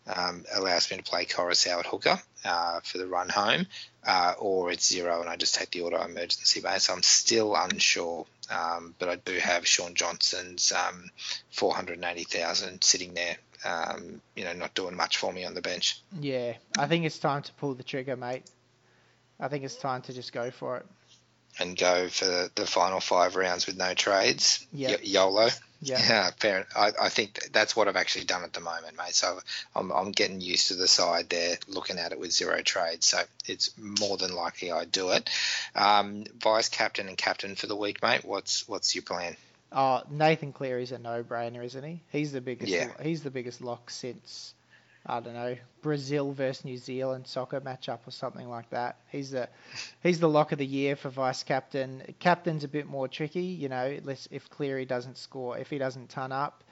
[0.07, 3.67] Um, allows me to play at hooker uh, for the run home,
[4.05, 6.89] uh, or it's zero and I just take the auto emergency base.
[6.89, 11.11] I'm still unsure, um, but I do have Shaun Johnson's um,
[11.51, 16.01] 480,000 sitting there, um, you know, not doing much for me on the bench.
[16.19, 18.43] Yeah, I think it's time to pull the trigger, mate.
[19.39, 20.85] I think it's time to just go for it.
[21.59, 24.65] And go for the, the final five rounds with no trades.
[24.73, 24.91] Yeah.
[24.91, 25.49] Y- YOLO.
[25.81, 26.67] Yeah, yeah fair.
[26.75, 29.15] I, I think that's what I've actually done at the moment, mate.
[29.15, 29.39] So
[29.75, 33.07] I'm, I'm getting used to the side there, looking at it with zero trades.
[33.07, 35.29] So it's more than likely I do it.
[35.75, 38.23] Um, vice captain and captain for the week, mate.
[38.23, 39.35] What's what's your plan?
[39.73, 42.01] Oh, Nathan Cleary's a no-brainer, isn't he?
[42.11, 42.71] He's the biggest.
[42.71, 42.89] Yeah.
[43.01, 44.53] He's the biggest lock since
[45.05, 48.97] I don't know, Brazil versus New Zealand soccer matchup or something like that.
[49.09, 49.49] He's the
[50.03, 52.03] he's the lock of the year for vice captain.
[52.19, 56.31] Captain's a bit more tricky, you know, if Cleary doesn't score, if he doesn't turn
[56.31, 56.63] up.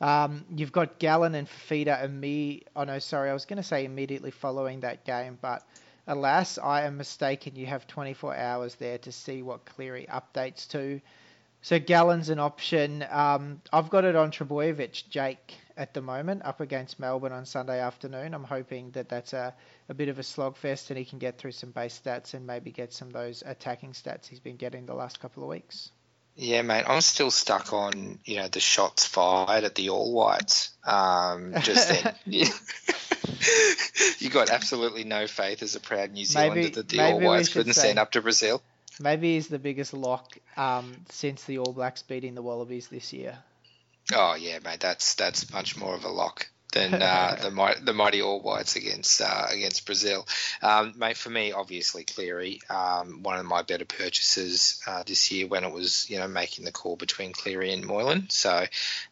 [0.00, 2.62] Um, you've got Gallen and Fifita and me.
[2.76, 5.62] Oh no, sorry, I was going to say immediately following that game, but
[6.06, 7.56] alas, I am mistaken.
[7.56, 11.00] You have 24 hours there to see what Cleary updates to.
[11.62, 13.04] So Gallen's an option.
[13.10, 17.80] Um, I've got it on Trbojevic, Jake at the moment up against Melbourne on Sunday
[17.80, 18.34] afternoon.
[18.34, 19.54] I'm hoping that that's a,
[19.88, 22.70] a bit of a slogfest and he can get through some base stats and maybe
[22.70, 25.90] get some of those attacking stats he's been getting the last couple of weeks.
[26.36, 30.70] Yeah, mate, I'm still stuck on you know the shots fired at the All Whites.
[30.84, 32.14] Um, just then,
[34.18, 37.48] you got absolutely no faith as a proud New Zealander maybe, that the All Whites
[37.48, 38.62] couldn't stand up to Brazil.
[39.00, 43.38] Maybe he's the biggest lock um, since the All Blacks beating the Wallabies this year.
[44.12, 48.22] Oh yeah, mate, that's that's much more of a lock than uh, the the mighty
[48.22, 50.26] All Whites against uh, against Brazil.
[50.62, 55.46] Um, mate, for me, obviously Cleary, um, one of my better purchases uh, this year
[55.46, 58.28] when it was you know making the call between Cleary and Moylan.
[58.30, 58.66] So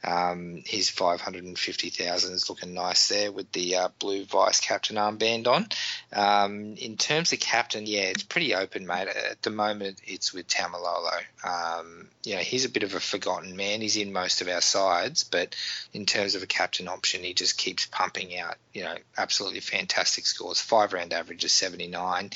[0.04, 4.24] um, his five hundred and fifty thousand is looking nice there with the uh, blue
[4.24, 5.66] vice captain armband on.
[6.12, 9.08] Um, in terms of captain, yeah, it's pretty open, mate.
[9.08, 11.20] At the moment, it's with Taumalolo.
[11.44, 13.80] Um, you know, he's a bit of a forgotten man.
[13.80, 15.54] He's in most of our sides, but
[15.92, 20.26] in terms of a captain option, he just keeps pumping out, you know, absolutely fantastic
[20.26, 20.60] scores.
[20.60, 22.30] Five round average is 79,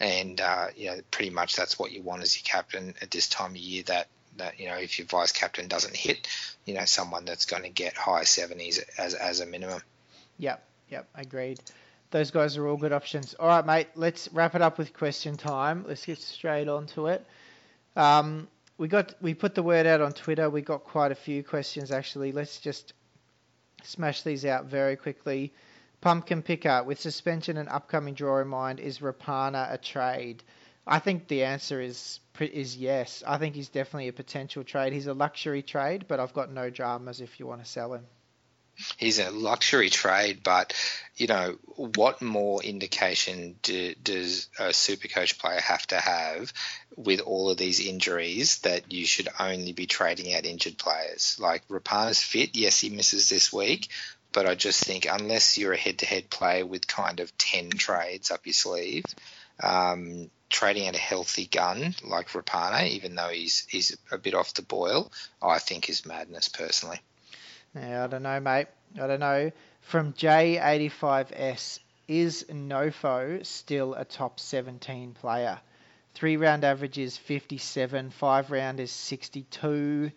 [0.00, 3.28] and uh, you know, pretty much that's what you want as your captain at this
[3.28, 3.82] time of year.
[3.84, 6.28] That that you know, if your vice captain doesn't hit,
[6.64, 9.82] you know, someone that's going to get high 70s as as a minimum.
[10.38, 11.60] Yep, yep, agreed.
[12.10, 13.34] Those guys are all good options.
[13.34, 13.88] All right, mate.
[13.94, 15.84] Let's wrap it up with question time.
[15.86, 17.26] Let's get straight on to it.
[17.96, 18.48] Um,
[18.78, 20.48] we got we put the word out on Twitter.
[20.48, 22.32] We got quite a few questions actually.
[22.32, 22.92] Let's just
[23.82, 25.52] smash these out very quickly.
[26.00, 30.42] Pumpkin picker with suspension and upcoming draw in mind is Rapana a trade?
[30.86, 33.22] I think the answer is is yes.
[33.26, 34.92] I think he's definitely a potential trade.
[34.92, 38.06] He's a luxury trade, but I've got no dramas if you want to sell him
[38.96, 40.74] he's a luxury trade, but
[41.16, 46.52] you know what more indication do, does a super coach player have to have
[46.96, 51.36] with all of these injuries that you should only be trading out injured players?
[51.40, 53.88] Like Rapana's fit, yes, he misses this week,
[54.32, 58.46] but I just think unless you're a head-to-head player with kind of ten trades up
[58.46, 59.04] your sleeve.
[59.60, 64.54] Um, trading out a healthy gun like Rapana, even though he's he's a bit off
[64.54, 65.12] the boil,
[65.42, 67.00] I think is madness personally.
[67.74, 68.66] Yeah, I don't know, mate.
[69.00, 69.52] I don't know.
[69.82, 75.60] From J85S, is Nofo still a top 17 player?
[76.14, 80.10] Three round average is 57, five round is 62.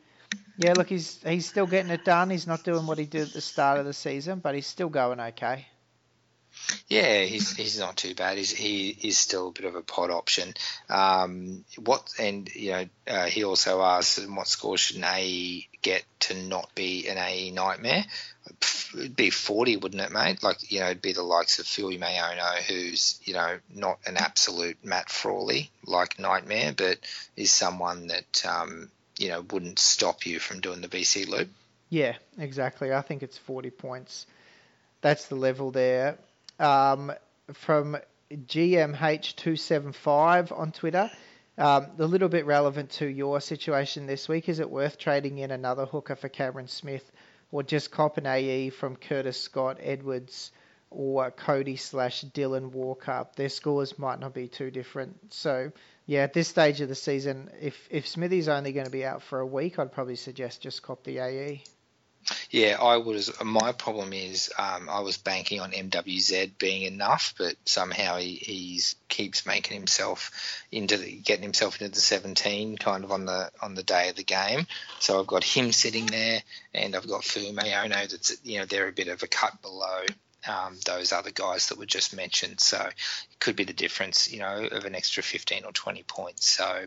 [0.58, 2.30] Yeah, look, he's he's still getting it done.
[2.30, 4.90] He's not doing what he did at the start of the season, but he's still
[4.90, 5.68] going okay.
[6.88, 8.38] Yeah, he's he's not too bad.
[8.38, 10.54] He's he is still a bit of a pod option.
[10.90, 16.04] Um, what and you know uh, he also asks what score should an AE get
[16.22, 18.06] to not be an AE nightmare?
[18.94, 20.44] It'd be forty, wouldn't it, mate?
[20.44, 24.84] Like you know, it'd be the likes of Fuimaono, who's you know not an absolute
[24.84, 26.98] Matt Frawley like nightmare, but
[27.38, 31.50] is someone that um, you know wouldn't stop you from doing the VC loop.
[31.90, 32.94] Yeah, exactly.
[32.94, 34.26] I think it's forty points.
[35.02, 36.18] That's the level there
[36.62, 37.12] um,
[37.54, 37.98] from
[38.32, 41.12] GMH275 on Twitter.
[41.58, 44.48] Um, a little bit relevant to your situation this week.
[44.48, 47.12] Is it worth trading in another hooker for Cameron Smith,
[47.52, 50.54] or just cop an AE from Curtis Scott Edwards
[50.90, 53.28] or Cody slash Dylan Walker?
[53.36, 55.34] Their scores might not be too different.
[55.34, 55.72] So
[56.06, 59.22] yeah, at this stage of the season, if if Smithy's only going to be out
[59.22, 61.64] for a week, I'd probably suggest just cop the AE.
[62.50, 63.32] Yeah, I was.
[63.44, 68.96] My problem is um, I was banking on MWZ being enough, but somehow he he's,
[69.08, 70.32] keeps making himself
[70.72, 74.16] into the, getting himself into the 17 kind of on the on the day of
[74.16, 74.68] the game.
[75.00, 76.42] So I've got him sitting there,
[76.74, 80.06] and I've got Fuimaono that's you know they're a bit of a cut below
[80.48, 82.60] um, those other guys that were just mentioned.
[82.60, 86.50] So it could be the difference, you know, of an extra 15 or 20 points.
[86.50, 86.86] So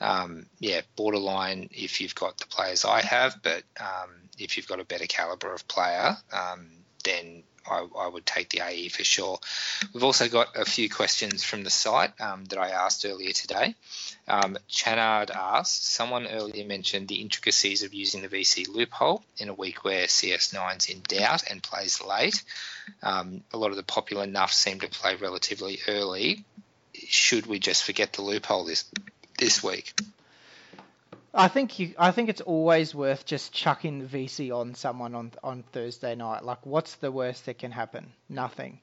[0.00, 4.80] um, yeah, borderline if you've got the players I have, but um, if you've got
[4.80, 6.70] a better caliber of player, um,
[7.04, 9.38] then I, I, would take the AE for sure.
[9.92, 13.74] We've also got a few questions from the site um, that I asked earlier today.
[14.28, 19.54] Um, Chanard asked, someone earlier mentioned the intricacies of using the VC loophole in a
[19.54, 22.42] week where CS9's in doubt and plays late.
[23.02, 26.44] Um, a lot of the popular nuffs seem to play relatively early.
[26.94, 28.84] Should we just forget the loophole this
[29.38, 29.94] this week?
[31.36, 31.94] I think you.
[31.98, 36.44] I think it's always worth just chucking the VC on someone on on Thursday night.
[36.44, 38.12] Like, what's the worst that can happen?
[38.28, 38.80] Nothing.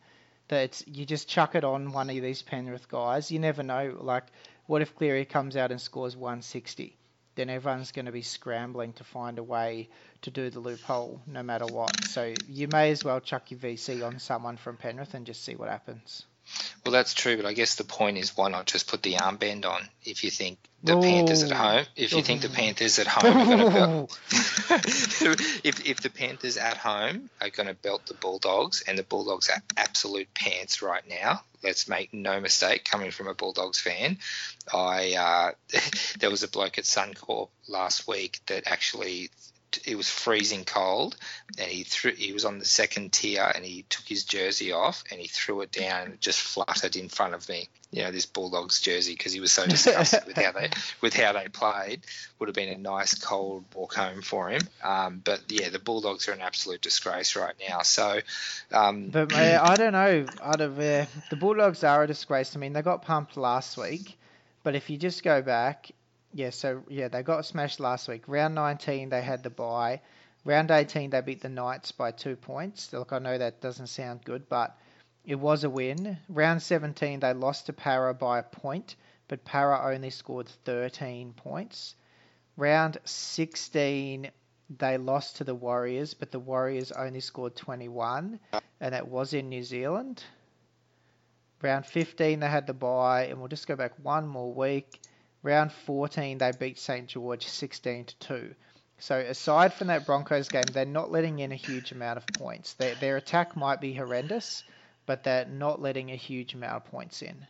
[0.49, 3.31] That it's, you just chuck it on one of these Penrith guys.
[3.31, 3.97] You never know.
[3.97, 4.25] Like,
[4.65, 6.97] what if Cleary comes out and scores 160?
[7.35, 9.87] Then everyone's going to be scrambling to find a way
[10.23, 12.03] to do the loophole, no matter what.
[12.03, 15.55] So you may as well chuck your VC on someone from Penrith and just see
[15.55, 16.25] what happens.
[16.83, 19.65] Well, that's true, but I guess the point is why not just put the armband
[19.65, 21.01] on if you think the Ooh.
[21.01, 24.19] Panthers at home, if you think the Panthers at home are going to belt,
[25.63, 29.49] if if the Panthers at home are going to belt the Bulldogs and the Bulldogs
[29.49, 34.17] are absolute pants right now, let's make no mistake, coming from a Bulldogs fan,
[34.73, 35.79] I uh,
[36.19, 39.29] there was a bloke at Suncorp last week that actually
[39.85, 41.15] it was freezing cold,
[41.57, 42.11] and he threw.
[42.11, 45.61] He was on the second tier, and he took his jersey off, and he threw
[45.61, 47.69] it down, and it just fluttered in front of me.
[47.91, 50.69] You know, this Bulldogs jersey because he was so disgusted with how they
[51.01, 52.01] with how they played.
[52.39, 54.61] Would have been a nice cold walk home for him.
[54.83, 57.81] Um, but yeah, the Bulldogs are an absolute disgrace right now.
[57.81, 58.19] So,
[58.71, 60.25] um, but I don't know.
[60.41, 62.55] Out of uh, the Bulldogs are a disgrace.
[62.55, 64.17] I mean, they got pumped last week,
[64.63, 65.91] but if you just go back
[66.33, 68.23] yeah, so yeah, they got smashed last week.
[68.27, 70.01] Round 19, they had the bye.
[70.43, 72.91] Round 18, they beat the Knights by two points.
[72.93, 74.75] Look, I know that doesn't sound good, but
[75.23, 76.17] it was a win.
[76.29, 78.95] Round 17, they lost to Para by a point,
[79.27, 81.95] but Para only scored 13 points.
[82.57, 84.31] Round 16,
[84.77, 88.39] they lost to the Warriors, but the Warriors only scored 21,
[88.79, 90.23] and that was in New Zealand.
[91.61, 94.99] Round 15, they had the bye, and we'll just go back one more week.
[95.43, 98.55] Round 14, they beat St George 16 to 2.
[98.99, 102.73] So aside from that Broncos game, they're not letting in a huge amount of points.
[102.73, 104.63] Their, their attack might be horrendous,
[105.07, 107.47] but they're not letting a huge amount of points in.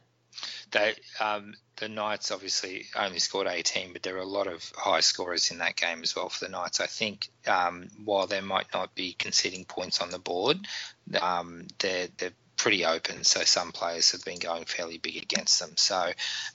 [0.72, 5.02] They, um, the Knights obviously only scored 18, but there are a lot of high
[5.02, 6.80] scorers in that game as well for the Knights.
[6.80, 10.66] I think um, while they might not be conceding points on the board,
[11.22, 12.32] um, they're, they're
[12.62, 15.72] pretty open, so some players have been going fairly big against them.
[15.78, 16.12] So,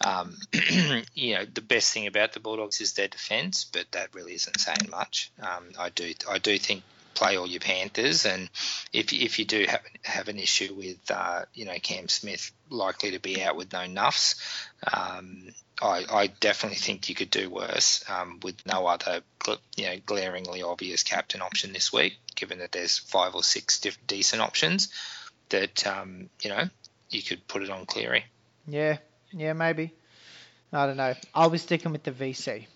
[0.07, 0.37] um,
[1.15, 4.61] you know, the best thing about the Bulldogs is their defence, but that really isn't
[4.61, 5.33] saying much.
[5.43, 6.85] Um, I do, I do think
[7.15, 8.49] play all your Panthers, and
[8.93, 13.11] if if you do have have an issue with, uh, you know, Cam Smith likely
[13.11, 14.37] to be out with no nuffs.
[14.93, 15.49] Um,
[15.83, 19.21] I, I, definitely think you could do worse um, with no other,
[19.77, 22.19] you know, glaringly obvious captain option this week.
[22.35, 24.89] Given that there's five or six diff- decent options,
[25.51, 26.65] that um, you know
[27.11, 28.25] you could put it on Cleary.
[28.67, 28.99] Yeah,
[29.33, 29.93] yeah, maybe.
[30.73, 31.15] I don't know.
[31.35, 32.67] I'll be sticking with the VC.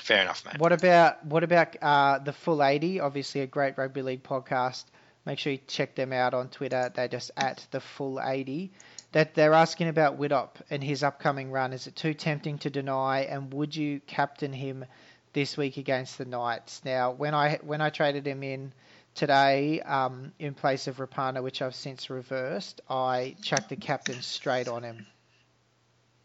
[0.00, 0.58] Fair enough, mate.
[0.58, 3.00] What about what about uh, the full 80?
[3.00, 4.84] Obviously, a great rugby league podcast.
[5.24, 6.90] Make sure you check them out on Twitter.
[6.94, 8.72] They're just at the full 80.
[9.12, 11.72] That they're asking about Widdop and his upcoming run.
[11.72, 13.20] Is it too tempting to deny?
[13.20, 14.84] And would you captain him
[15.32, 16.82] this week against the Knights?
[16.84, 18.72] Now, when I when I traded him in
[19.14, 24.68] today, um, in place of Rapana, which I've since reversed, I chucked the captain straight
[24.68, 25.06] on him.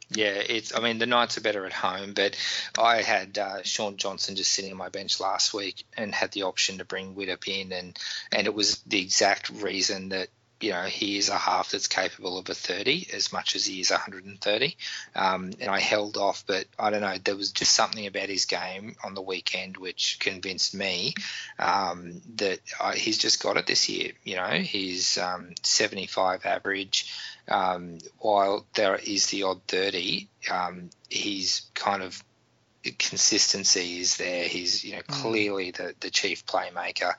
[0.09, 0.75] Yeah, it's.
[0.75, 2.37] I mean, the Knights are better at home, but
[2.77, 6.43] I had uh, Shaun Johnson just sitting on my bench last week and had the
[6.43, 7.97] option to bring Widdop in, and
[8.31, 10.27] and it was the exact reason that
[10.65, 13.81] you know, he is a half that's capable of a 30 as much as he
[13.81, 14.75] is 130.
[15.15, 18.45] Um, and I held off, but I don't know, there was just something about his
[18.45, 21.13] game on the weekend which convinced me
[21.59, 24.13] um, that I, he's just got it this year.
[24.23, 27.13] You know, he's um, 75 average.
[27.47, 32.23] Um, while there is the odd 30, um, he's kind of
[32.97, 34.47] consistency is there.
[34.47, 35.21] He's you know mm.
[35.21, 37.13] clearly the the chief playmaker.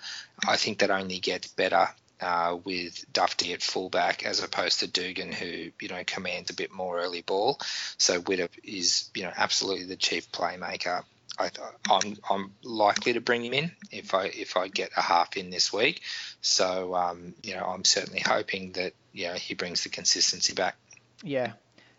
[0.46, 1.88] I think that only gets better
[2.20, 6.72] uh, with Dufty at fullback as opposed to Dugan, who you know commands a bit
[6.72, 7.58] more early ball.
[7.98, 11.02] So Widdop is you know absolutely the chief playmaker.
[11.38, 11.50] I,
[11.90, 15.50] I'm I'm likely to bring him in if I if I get a half in
[15.50, 16.02] this week.
[16.40, 20.76] So um, you know I'm certainly hoping that you know he brings the consistency back.
[21.22, 21.52] Yeah,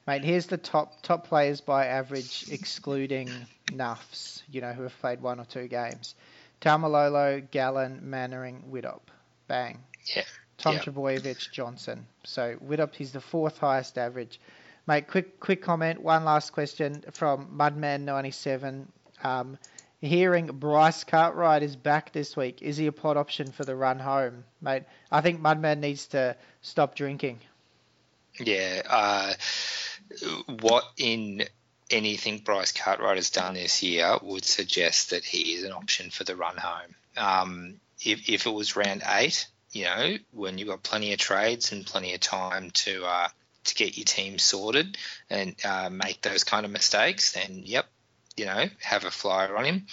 [0.07, 0.23] mate.
[0.23, 3.29] Here's the top top players by average, excluding
[3.67, 4.41] nuffs.
[4.51, 6.15] You know who have played one or two games.
[6.59, 9.01] Taumalolo, Gallen, Mannering, Widdop.
[9.47, 9.79] Bang.
[10.15, 10.23] Yeah.
[10.57, 10.81] Tom yeah.
[10.81, 12.07] Trbojevic, Johnson.
[12.23, 14.39] So Widdop, he's the fourth highest average.
[14.87, 16.01] Mate, quick quick comment.
[16.01, 18.85] One last question from Mudman97.
[19.23, 19.57] Um,
[20.01, 22.61] hearing Bryce Cartwright is back this week.
[22.61, 24.83] Is he a pot option for the run home, mate?
[25.11, 27.39] I think Mudman needs to stop drinking.
[28.39, 28.81] Yeah.
[28.85, 29.33] Uh,
[30.61, 31.43] what in
[31.89, 36.23] anything Bryce Cartwright has done this year would suggest that he is an option for
[36.23, 36.95] the run home.
[37.15, 41.71] Um, if, if it was round eight, you know, when you've got plenty of trades
[41.71, 43.27] and plenty of time to uh,
[43.65, 44.97] to get your team sorted
[45.29, 47.87] and uh, make those kind of mistakes, then yep,
[48.35, 49.87] you know, have a flyer on him.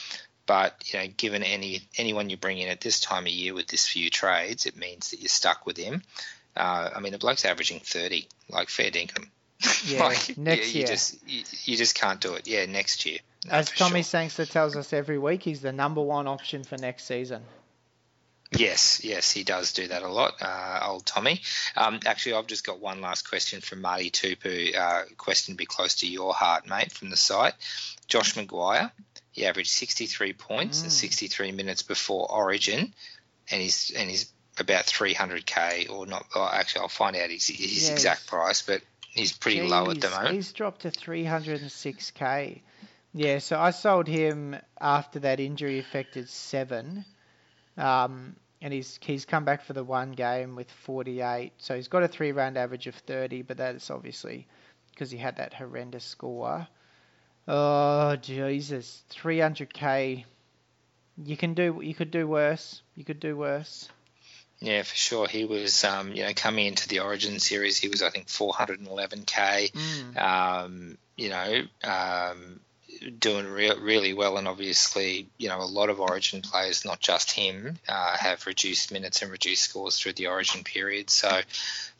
[0.47, 3.66] But you know, given any anyone you bring in at this time of year with
[3.66, 6.03] this few trades, it means that you're stuck with him.
[6.57, 9.27] Uh, I mean, the bloke's averaging 30, like fair dinkum.
[9.87, 10.83] Yeah, like, next you, year.
[10.83, 12.47] You just, you, you, just can't do it.
[12.47, 13.18] Yeah, next year.
[13.47, 14.03] No, As Tommy sure.
[14.05, 17.43] Sangster tells us every week, he's the number one option for next season.
[18.57, 21.40] Yes, yes, he does do that a lot, uh, old Tommy.
[21.76, 24.76] Um, actually, I've just got one last question from Marty Tupu.
[24.76, 27.55] Uh, question to be close to your heart, mate, from the site.
[28.07, 28.90] Josh McGuire,
[29.32, 30.90] he averaged 63 points mm.
[30.90, 32.94] 63 minutes before Origin,
[33.50, 36.26] and he's and he's about 300k or not.
[36.36, 40.11] Actually, I'll find out his, his exact price, but he's pretty Jeez, low at the
[40.11, 40.34] moment.
[40.34, 42.61] He's dropped to 306k.
[43.12, 47.05] Yeah, so I sold him after that injury affected seven.
[47.76, 51.52] Um, and he's he's come back for the one game with 48.
[51.58, 54.48] So he's got a three round average of 30, but that's obviously
[54.90, 56.66] because he had that horrendous score.
[57.46, 60.24] Oh Jesus, 300k.
[61.22, 62.80] You can do you could do worse.
[62.96, 63.90] You could do worse.
[64.60, 65.28] Yeah, for sure.
[65.28, 69.72] He was, um, you know, coming into the Origin series, he was, I think, 411k.
[69.72, 70.16] Mm.
[70.16, 72.60] Um, you know, um,
[73.11, 77.30] doing re- really well, and obviously, you know, a lot of Origin players, not just
[77.30, 81.11] him, uh, have reduced minutes and reduced scores through the Origin period.
[81.11, 81.40] So,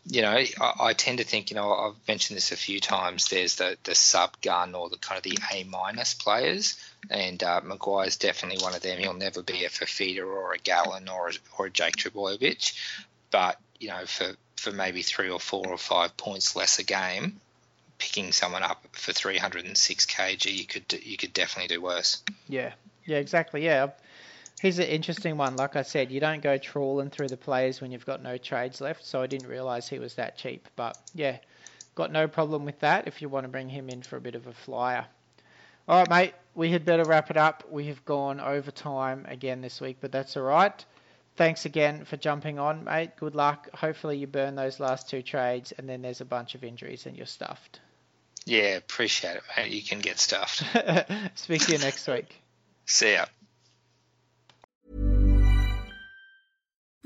[0.07, 0.49] you know, I,
[0.81, 3.29] I, tend to think, you know, I've mentioned this a few times.
[3.29, 6.77] There's the the sub gun or the kind of the A minus players,
[7.11, 8.99] and uh, McGuire's definitely one of them.
[8.99, 12.75] He'll never be a Fifita or a Gallen or a, or a Jake Trbojevic,
[13.31, 17.41] but you know, for for maybe three or four or five points less a game,
[18.05, 22.23] picking someone up for 306 kg, you could you could definitely do worse.
[22.49, 22.75] Yeah,
[23.07, 23.65] yeah, exactly.
[23.65, 23.93] Yeah,
[24.61, 25.57] he's an interesting one.
[25.57, 28.83] Like I said, you don't go trawling through the players when you've got no trades
[28.83, 29.07] left.
[29.07, 30.69] So I didn't realise he was that cheap.
[30.77, 31.39] But yeah,
[31.95, 34.35] got no problem with that if you want to bring him in for a bit
[34.35, 35.07] of a flyer.
[35.89, 36.35] All right, mate.
[36.55, 37.65] We had better wrap it up.
[37.71, 40.85] We have gone over time again this week, but that's all right.
[41.37, 43.17] Thanks again for jumping on, mate.
[43.17, 43.71] Good luck.
[43.75, 47.17] Hopefully you burn those last two trades, and then there's a bunch of injuries and
[47.17, 47.81] you're stuffed.
[48.47, 49.71] Yeah, appreciate it, mate.
[49.73, 50.63] You can get stuffed.
[51.35, 52.41] Speak to you next week.
[52.87, 53.27] See ya.